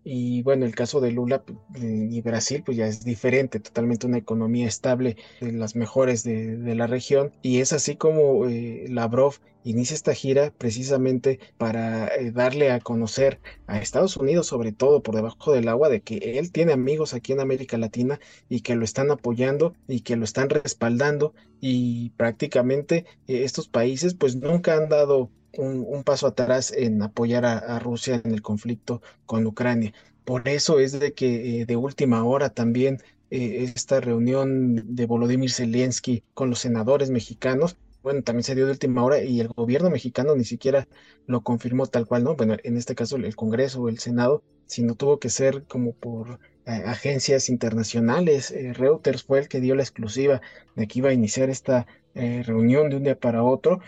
Y 0.05 0.43
bueno, 0.43 0.67
el 0.67 0.75
caso 0.75 1.01
de 1.01 1.13
Lula 1.13 1.45
y 1.81 2.21
Brasil, 2.23 2.63
pues 2.65 2.77
ya 2.77 2.87
es 2.87 3.05
diferente, 3.05 3.61
totalmente 3.61 4.07
una 4.07 4.19
economía 4.19 4.67
estable, 4.67 5.17
de 5.41 5.53
las 5.53 5.77
mejores 5.77 6.25
de, 6.25 6.75
la 6.75 6.87
región. 6.87 7.33
Y 7.43 7.61
es 7.61 7.73
así 7.73 7.97
como 7.97 8.47
eh, 8.49 8.87
Lavrov 8.89 9.35
inicia 9.65 9.95
esta 9.95 10.15
gira 10.15 10.53
precisamente 10.57 11.39
para 11.57 12.09
eh, 12.09 12.33
darle 12.33 12.71
a 12.73 12.81
conocer 12.81 13.41
a 13.67 13.79
Estados 13.79 14.17
Unidos, 14.17 14.47
sobre 14.47 14.73
todo 14.73 15.03
por 15.03 15.15
debajo 15.15 15.53
del 15.53 15.69
agua, 15.69 15.89
de 15.89 16.01
que 16.01 16.39
él 16.39 16.51
tiene 16.51 16.73
amigos 16.73 17.15
aquí 17.15 17.33
en 17.33 17.41
América 17.41 17.79
Latina 17.79 18.19
y 18.49 18.61
que 18.61 18.75
lo 18.75 18.85
están 18.85 19.11
apoyando 19.11 19.75
y 19.87 20.01
que 20.01 20.17
lo 20.17 20.25
están 20.25 20.51
respaldando. 20.51 21.35
Y 21.61 22.11
prácticamente 22.17 23.05
eh, 23.29 23.45
estos 23.45 23.69
países 23.69 24.15
pues 24.15 24.35
nunca 24.37 24.77
han 24.77 24.89
dado 24.89 25.31
un, 25.59 26.03
paso 26.05 26.27
atrás 26.27 26.73
en 26.73 27.03
apoyar 27.03 27.45
a, 27.45 27.79
Rusia 27.79 28.21
en 28.25 28.33
el 28.33 28.43
conflicto 28.43 29.03
con 29.27 29.47
Ucrania. 29.47 29.93
Por 30.25 30.49
eso 30.49 30.79
es 30.79 30.99
de 30.99 31.13
que 31.15 31.61
eh, 31.63 31.67
de 31.67 31.77
última 31.77 32.25
hora 32.25 32.51
también 32.51 32.99
eh, 33.31 33.65
esta 33.65 34.01
reunión 34.01 34.95
de 34.95 35.07
Volodymyr 35.07 35.51
Zelensky 35.51 36.23
con 36.35 36.51
los 36.51 36.61
senadores 36.61 37.11
mexicanos, 37.11 37.77
bueno, 38.03 38.23
también 38.23 38.45
se 38.45 38.55
dio 38.55 38.67
de 38.67 38.73
última 38.73 39.05
hora 39.05 39.23
y 39.23 39.41
el 39.41 39.49
gobierno 39.49 39.91
mexicano 39.91 40.35
ni 40.35 40.45
siquiera 40.45 40.89
lo 41.27 41.43
confirmó 41.43 41.87
tal 41.87 42.07
cual, 42.07 42.25
¿no? 42.25 42.35
Bueno, 42.35 42.57
en 42.63 42.77
este 42.77 42.95
caso 42.95 43.17
el 43.17 43.37
Congreso 43.37 43.83
o 43.83 43.89
el 43.89 43.99
Senado, 43.99 44.43
sino 44.67 44.95
tuvo 44.97 45.19
que 45.19 45.29
ser 45.31 45.65
como 45.65 45.93
por 45.93 46.41
eh, 46.67 46.71
agencias 46.87 47.49
internacionales. 47.49 48.53
Reuters 48.75 49.23
fue 49.23 49.41
el 49.41 49.49
que 49.49 49.61
dio 49.61 49.75
la 49.77 49.83
exclusiva 49.83 50.41
de 50.75 50.89
que 50.89 50.99
iba 50.99 51.11
a 51.11 51.13
iniciar 51.13 51.51
esta 51.51 51.87
reunión 52.15 52.91
de 52.91 52.97
un 52.97 53.05
día 53.05 53.19
para 53.19 53.43
otro 53.43 53.81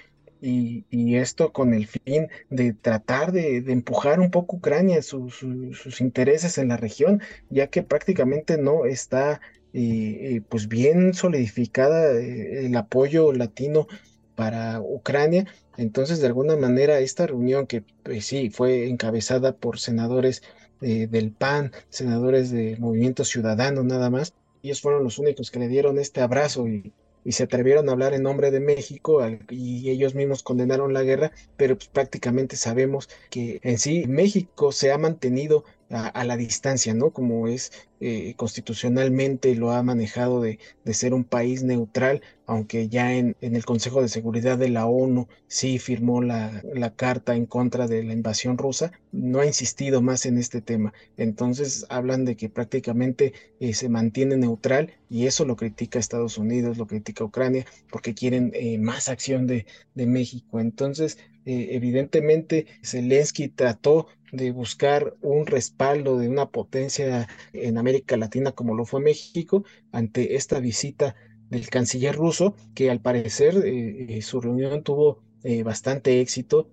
y, 0.45 1.17
esto 1.17 1.53
con 1.53 1.73
el 1.73 1.87
fin 1.87 2.29
de 2.51 2.75
tratar 2.75 3.33
de, 3.33 3.57
empujar 3.57 4.21
un 4.21 4.31
poco 4.31 4.57
Ucrania, 4.57 5.03
sus 5.03 6.01
intereses 6.01 6.59
en 6.59 6.69
la 6.69 6.77
región, 6.77 7.23
ya 7.51 7.69
que 7.69 7.83
prácticamente 7.83 8.59
no 8.59 8.85
está 8.85 9.41
eh, 9.73 10.37
eh, 10.37 10.43
pues 10.49 10.69
bien 10.69 11.15
solidificada 11.15 12.13
eh, 12.13 12.67
el 12.67 12.77
apoyo 12.77 13.33
latino 13.33 13.87
para 14.35 14.81
Ucrania. 14.81 15.47
Entonces, 15.79 16.21
de 16.21 16.27
alguna 16.27 16.57
manera, 16.57 16.99
esta 16.99 17.27
reunión 17.27 17.67
que 17.67 17.83
pues, 18.03 18.27
sí 18.27 18.51
fue 18.51 18.89
encabezada 18.89 19.57
por 19.57 19.79
senadores 19.79 20.43
del 20.81 21.33
PAN, 21.33 21.73
senadores 21.89 22.51
de 22.51 22.77
Movimiento 22.79 23.25
Ciudadano 23.25 23.83
nada 23.85 24.11
más, 24.11 24.35
ellos 24.63 24.83
fueron 24.83 25.03
los 25.03 25.19
únicos 25.19 25.51
que 25.51 25.59
le 25.59 25.69
dieron 25.69 25.99
este 25.99 26.21
abrazo 26.21 26.69
y, 26.69 26.93
y 27.25 27.33
se 27.33 27.45
atrevieron 27.45 27.89
a 27.89 27.93
hablar 27.93 28.15
en 28.15 28.23
nombre 28.23 28.51
de 28.51 28.61
México 28.61 29.21
y 29.51 29.91
ellos 29.91 30.15
mismos 30.15 30.43
condenaron 30.43 30.93
la 30.93 31.03
guerra, 31.03 31.33
pero 31.57 31.77
pues 31.77 31.89
prácticamente 31.89 32.57
sabemos 32.57 33.09
que 33.31 33.61
en 33.63 33.79
sí 33.79 34.05
México 34.07 34.73
se 34.73 34.93
ha 34.93 34.99
mantenido 34.99 35.65
a, 35.97 36.25
la 36.25 36.37
distancia, 36.37 36.95
¿no? 36.95 37.11
Como 37.11 37.49
es 37.49 37.73
eh, 38.01 38.35
constitucionalmente 38.37 39.55
lo 39.55 39.71
ha 39.71 39.83
manejado 39.83 40.43
de, 40.43 40.59
ser 40.93 41.15
un 41.15 41.25
país 41.25 41.63
neutral, 41.63 42.23
aunque 42.47 42.89
ya 42.89 43.15
en, 43.15 43.37
el 43.41 43.65
Consejo 43.65 44.03
de 44.03 44.09
Seguridad 44.09 44.59
de 44.59 44.69
la 44.69 44.87
ONU 44.87 45.29
sí 45.47 45.79
firmó 45.79 46.21
la, 46.21 46.63
carta 46.97 47.35
en 47.35 47.47
contra 47.47 47.87
de 47.87 48.03
la 48.03 48.13
invasión 48.13 48.59
rusa, 48.59 48.93
no 49.13 49.41
ha 49.41 49.47
insistido 49.47 50.03
más 50.03 50.27
en 50.27 50.39
este 50.39 50.61
tema. 50.61 50.93
Entonces 51.17 51.87
hablan 51.89 52.25
de 52.25 52.37
que 52.37 52.49
prácticamente 52.49 53.33
eh, 53.61 53.73
se 53.75 53.89
mantiene 53.89 54.37
neutral 54.37 54.93
y 55.09 55.27
eso 55.27 55.45
lo 55.45 55.57
critica 55.57 55.99
Estados 55.99 56.39
Unidos, 56.39 56.77
lo 56.77 56.87
critica 56.87 57.25
Ucrania, 57.25 57.65
porque 57.91 58.15
quieren 58.15 58.51
eh, 58.55 58.79
más 58.79 59.09
acción 59.09 59.47
de, 59.47 59.67
de 59.95 60.07
México. 60.07 60.61
Entonces, 60.61 61.19
evidentemente, 61.47 62.67
Zelensky 62.83 63.49
trató 63.49 64.09
de 64.35 64.51
buscar 64.51 65.17
un 65.21 65.47
respaldo 65.47 66.19
de 66.19 66.29
una 66.29 66.51
potencia 66.51 67.29
en 67.53 67.79
América 67.79 68.17
Latina 68.17 68.53
como 68.53 68.75
lo 68.75 68.85
fue 68.85 69.01
México 69.01 69.65
ante 69.93 70.37
esta 70.37 70.61
visita 70.61 71.15
del 71.51 71.69
canciller 71.69 72.17
ruso, 72.17 72.55
que 72.75 72.91
al 72.91 73.01
parecer 73.01 73.57
eh, 73.65 74.17
eh, 74.17 74.23
su 74.23 74.41
reunión 74.41 74.83
tuvo 74.83 75.23
eh, 75.43 75.63
bastante 75.63 76.21
éxito 76.21 76.69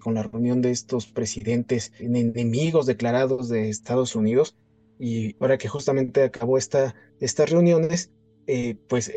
con 0.00 0.14
la 0.14 0.22
reunión 0.22 0.62
de 0.62 0.70
estos 0.70 1.08
presidentes 1.08 1.92
enemigos 1.98 2.86
declarados 2.86 3.48
de 3.48 3.68
Estados 3.70 4.14
Unidos. 4.14 4.54
Y 5.00 5.34
ahora 5.40 5.58
que 5.58 5.66
justamente 5.66 6.22
acabó 6.22 6.58
esta, 6.58 6.94
estas 7.18 7.50
reuniones, 7.50 8.12
pues 8.86 9.12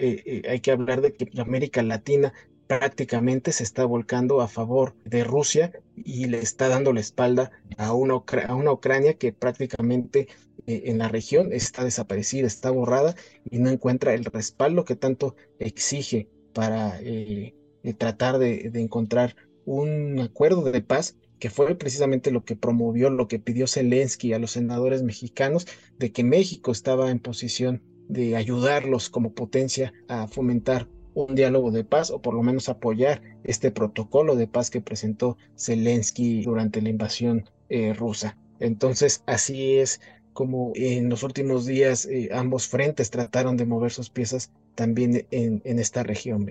hay 0.50 0.60
que 0.62 0.72
hablar 0.72 1.02
de 1.02 1.14
que 1.14 1.30
América 1.40 1.84
Latina 1.84 2.34
prácticamente 2.68 3.54
se 3.54 3.64
está 3.64 3.86
volcando 3.86 4.42
a 4.42 4.48
favor 4.48 4.94
de 5.06 5.24
Rusia 5.24 5.72
y 5.96 6.26
le 6.26 6.40
está 6.40 6.68
dando 6.68 6.94
la 6.94 7.00
espalda 7.00 7.52
a 7.78 7.94
una, 7.94 8.22
a 8.48 8.56
una 8.56 8.72
Ucrania 8.72 9.14
que 9.16 9.32
prácticamente 9.32 10.28
eh, 10.68 10.84
en 10.86 10.98
la 10.98 11.08
región 11.08 11.54
está 11.54 11.84
desaparecida, 11.84 12.46
está 12.46 12.70
borrada 12.70 13.16
y 13.50 13.60
no 13.60 13.70
encuentra 13.70 14.14
el 14.14 14.26
respaldo 14.26 14.84
que 14.84 14.96
tanto 14.96 15.36
exige 15.60 16.30
para 16.54 17.00
eh, 17.02 17.56
eh, 17.84 17.94
tratar 17.94 18.38
de, 18.38 18.70
de 18.70 18.82
encontrar 18.82 19.36
un 19.66 20.20
acuerdo 20.20 20.64
de 20.64 20.82
paz 20.82 21.16
que 21.40 21.50
fue 21.50 21.76
precisamente 21.76 22.32
lo 22.32 22.44
que 22.44 22.56
promovió, 22.56 23.10
lo 23.10 23.28
que 23.28 23.40
pidió 23.40 23.68
Zelensky 23.68 24.34
a 24.34 24.40
los 24.40 24.52
senadores 24.52 25.04
mexicanos, 25.04 25.68
de 25.98 26.12
que 26.12 26.24
México 26.24 26.72
estaba 26.72 27.12
en 27.12 27.20
posición 27.20 27.84
de 28.08 28.36
ayudarlos 28.36 29.10
como 29.10 29.34
potencia 29.34 29.94
a 30.08 30.28
fomentar 30.28 30.88
un 31.26 31.34
diálogo 31.34 31.72
de 31.72 31.84
paz 31.84 32.12
o 32.12 32.22
por 32.22 32.36
lo 32.36 32.44
menos 32.44 32.70
apoyar 32.70 33.22
este 33.44 33.72
protocolo 33.72 34.36
de 34.36 34.48
paz 34.48 34.70
que 34.70 34.82
presentó 34.82 35.38
Zelensky 35.58 36.44
durante 36.44 36.82
la 36.82 36.90
invasión 36.90 37.50
eh, 37.70 37.94
rusa. 37.94 38.38
Entonces, 38.60 39.24
así 39.26 39.78
es 39.78 40.00
como 40.34 40.72
en 40.76 41.10
los 41.10 41.24
últimos 41.24 41.66
días 41.66 42.06
eh, 42.06 42.30
ambos 42.32 42.68
frentes 42.68 43.10
trataron 43.10 43.58
de 43.58 43.66
mover 43.66 43.92
sus 43.92 44.12
piezas 44.12 44.52
también 44.76 45.26
en, 45.32 45.62
esta 45.80 46.04
región, 46.04 46.48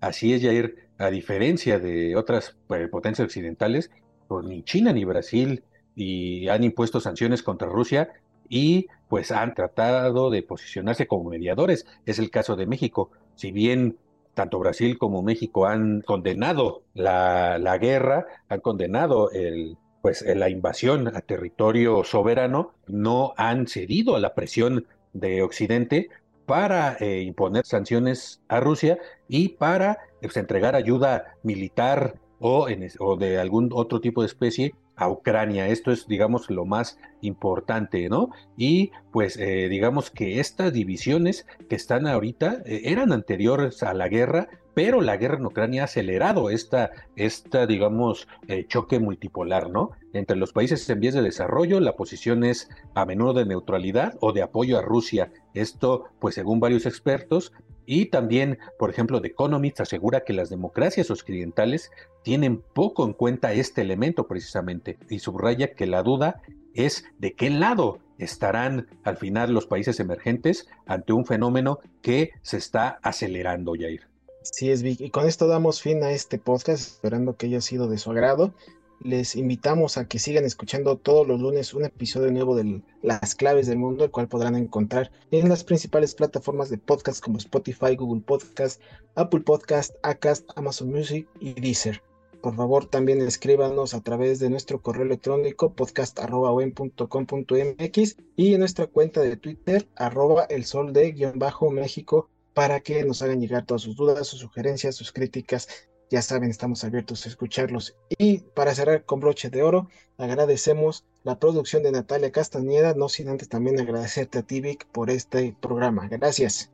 Así 0.00 0.32
es, 0.32 0.42
Jair. 0.42 0.88
A 0.96 1.10
diferencia 1.10 1.78
de 1.78 2.16
otras 2.16 2.56
eh, 2.70 2.88
potencias 2.88 3.26
occidentales, 3.26 3.90
pues 4.26 4.46
ni 4.46 4.62
China 4.62 4.92
ni 4.92 5.04
Brasil 5.04 5.62
y 5.94 6.48
han 6.48 6.64
impuesto 6.64 6.98
sanciones 7.00 7.42
contra 7.42 7.68
Rusia 7.68 8.08
y 8.48 8.86
pues 9.08 9.30
han 9.30 9.54
tratado 9.54 10.30
de 10.30 10.42
posicionarse 10.42 11.06
como 11.06 11.28
mediadores. 11.28 11.86
Es 12.06 12.18
el 12.18 12.30
caso 12.30 12.56
de 12.56 12.66
México. 12.66 13.10
Si 13.38 13.52
bien 13.52 13.96
tanto 14.34 14.58
Brasil 14.58 14.98
como 14.98 15.22
México 15.22 15.66
han 15.66 16.00
condenado 16.02 16.82
la, 16.94 17.58
la 17.58 17.78
guerra, 17.78 18.26
han 18.48 18.60
condenado 18.60 19.30
el, 19.30 19.76
pues, 20.02 20.24
la 20.26 20.48
invasión 20.50 21.08
a 21.08 21.20
territorio 21.20 22.02
soberano, 22.02 22.72
no 22.88 23.34
han 23.36 23.68
cedido 23.68 24.16
a 24.16 24.20
la 24.20 24.34
presión 24.34 24.86
de 25.12 25.42
Occidente 25.42 26.08
para 26.46 26.96
eh, 26.98 27.22
imponer 27.22 27.64
sanciones 27.64 28.40
a 28.48 28.58
Rusia 28.58 28.98
y 29.28 29.50
para 29.50 29.98
pues, 30.20 30.36
entregar 30.36 30.74
ayuda 30.74 31.34
militar 31.44 32.14
o, 32.40 32.68
en, 32.68 32.86
o 32.98 33.16
de 33.16 33.38
algún 33.38 33.70
otro 33.72 34.00
tipo 34.00 34.22
de 34.22 34.26
especie 34.26 34.74
a 34.98 35.08
Ucrania. 35.08 35.68
Esto 35.68 35.92
es, 35.92 36.06
digamos, 36.06 36.50
lo 36.50 36.64
más 36.64 36.98
importante, 37.20 38.08
¿no? 38.08 38.30
Y 38.56 38.90
pues 39.12 39.36
eh, 39.36 39.68
digamos 39.68 40.10
que 40.10 40.40
estas 40.40 40.72
divisiones 40.72 41.46
que 41.68 41.76
están 41.76 42.06
ahorita 42.06 42.62
eh, 42.66 42.82
eran 42.84 43.12
anteriores 43.12 43.82
a 43.82 43.94
la 43.94 44.08
guerra, 44.08 44.48
pero 44.74 45.00
la 45.00 45.16
guerra 45.16 45.38
en 45.38 45.46
Ucrania 45.46 45.82
ha 45.82 45.84
acelerado 45.84 46.50
esta, 46.50 46.90
esta 47.16 47.66
digamos, 47.66 48.28
eh, 48.48 48.66
choque 48.66 48.98
multipolar, 48.98 49.70
¿no? 49.70 49.92
Entre 50.12 50.36
los 50.36 50.52
países 50.52 50.88
en 50.90 51.00
vías 51.00 51.14
de 51.14 51.22
desarrollo, 51.22 51.80
la 51.80 51.96
posición 51.96 52.42
es 52.44 52.68
a 52.94 53.04
menudo 53.04 53.34
de 53.34 53.46
neutralidad 53.46 54.16
o 54.20 54.32
de 54.32 54.42
apoyo 54.42 54.78
a 54.78 54.82
Rusia. 54.82 55.30
Esto, 55.54 56.04
pues 56.20 56.34
según 56.34 56.60
varios 56.60 56.86
expertos, 56.86 57.52
y 57.90 58.04
también, 58.06 58.58
por 58.78 58.90
ejemplo, 58.90 59.22
The 59.22 59.28
Economist 59.28 59.80
asegura 59.80 60.22
que 60.22 60.34
las 60.34 60.50
democracias 60.50 61.10
occidentales 61.10 61.90
tienen 62.22 62.60
poco 62.60 63.06
en 63.06 63.14
cuenta 63.14 63.54
este 63.54 63.80
elemento 63.80 64.26
precisamente 64.26 64.98
y 65.08 65.20
subraya 65.20 65.72
que 65.72 65.86
la 65.86 66.02
duda 66.02 66.42
es 66.74 67.06
de 67.18 67.32
qué 67.32 67.48
lado 67.48 68.00
estarán 68.18 68.88
al 69.04 69.16
final 69.16 69.54
los 69.54 69.66
países 69.66 70.00
emergentes 70.00 70.68
ante 70.84 71.14
un 71.14 71.24
fenómeno 71.24 71.78
que 72.02 72.32
se 72.42 72.58
está 72.58 72.98
acelerando, 73.02 73.72
Jair. 73.72 74.06
Sí, 74.42 74.70
es 74.70 74.82
Vic. 74.82 75.00
Y 75.00 75.08
con 75.08 75.26
esto 75.26 75.46
damos 75.46 75.80
fin 75.80 76.02
a 76.02 76.10
este 76.10 76.38
podcast, 76.38 76.92
esperando 76.92 77.36
que 77.36 77.46
haya 77.46 77.62
sido 77.62 77.88
de 77.88 77.96
su 77.96 78.10
agrado 78.10 78.52
les 79.00 79.36
invitamos 79.36 79.96
a 79.96 80.06
que 80.06 80.18
sigan 80.18 80.44
escuchando 80.44 80.96
todos 80.96 81.26
los 81.26 81.40
lunes 81.40 81.74
un 81.74 81.84
episodio 81.84 82.32
nuevo 82.32 82.56
de 82.56 82.82
Las 83.02 83.34
Claves 83.34 83.66
del 83.66 83.78
Mundo, 83.78 84.04
el 84.04 84.10
cual 84.10 84.28
podrán 84.28 84.56
encontrar 84.56 85.10
en 85.30 85.48
las 85.48 85.64
principales 85.64 86.14
plataformas 86.14 86.70
de 86.70 86.78
podcast 86.78 87.22
como 87.22 87.38
Spotify, 87.38 87.96
Google 87.96 88.22
Podcast, 88.22 88.80
Apple 89.14 89.40
Podcast, 89.40 89.94
Acast, 90.02 90.48
Amazon 90.56 90.90
Music 90.90 91.28
y 91.40 91.54
Deezer. 91.54 92.02
Por 92.40 92.54
favor, 92.54 92.86
también 92.86 93.20
escríbanos 93.20 93.94
a 93.94 94.00
través 94.00 94.38
de 94.38 94.48
nuestro 94.48 94.80
correo 94.80 95.04
electrónico 95.04 95.72
podcast.com.mx 95.72 98.16
y 98.36 98.54
en 98.54 98.60
nuestra 98.60 98.86
cuenta 98.86 99.20
de 99.20 99.36
Twitter, 99.36 99.88
arroba 99.96 100.44
el 100.44 100.64
sol 100.64 100.92
de 100.92 101.12
guion 101.12 101.38
bajo 101.38 101.70
México, 101.70 102.28
para 102.54 102.80
que 102.80 103.04
nos 103.04 103.22
hagan 103.22 103.40
llegar 103.40 103.66
todas 103.66 103.82
sus 103.82 103.94
dudas, 103.94 104.26
sus 104.26 104.40
sugerencias, 104.40 104.96
sus 104.96 105.12
críticas 105.12 105.68
ya 106.10 106.22
saben, 106.22 106.50
estamos 106.50 106.84
abiertos 106.84 107.26
a 107.26 107.28
escucharlos. 107.28 107.96
Y 108.08 108.38
para 108.38 108.74
cerrar 108.74 109.04
con 109.04 109.20
broche 109.20 109.50
de 109.50 109.62
oro, 109.62 109.88
agradecemos 110.16 111.04
la 111.24 111.38
producción 111.38 111.82
de 111.82 111.92
Natalia 111.92 112.32
Castañeda, 112.32 112.94
no 112.94 113.08
sin 113.08 113.28
antes 113.28 113.48
también 113.48 113.80
agradecerte 113.80 114.38
a 114.38 114.42
ti, 114.42 114.60
Vic, 114.60 114.86
por 114.86 115.10
este 115.10 115.54
programa. 115.60 116.08
Gracias. 116.08 116.70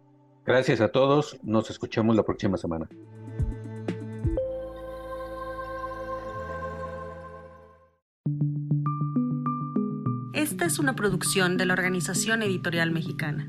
Gracias 0.47 0.81
a 0.81 0.89
todos, 0.89 1.39
nos 1.43 1.71
escuchamos 1.71 2.15
la 2.17 2.23
próxima 2.23 2.59
semana. 2.59 2.89
Esta 10.35 10.67
es 10.67 10.79
una 10.79 10.95
producción 10.95 11.57
de 11.57 11.65
la 11.65 11.73
Organización 11.73 12.43
Editorial 12.43 12.91
Mexicana. 12.91 13.49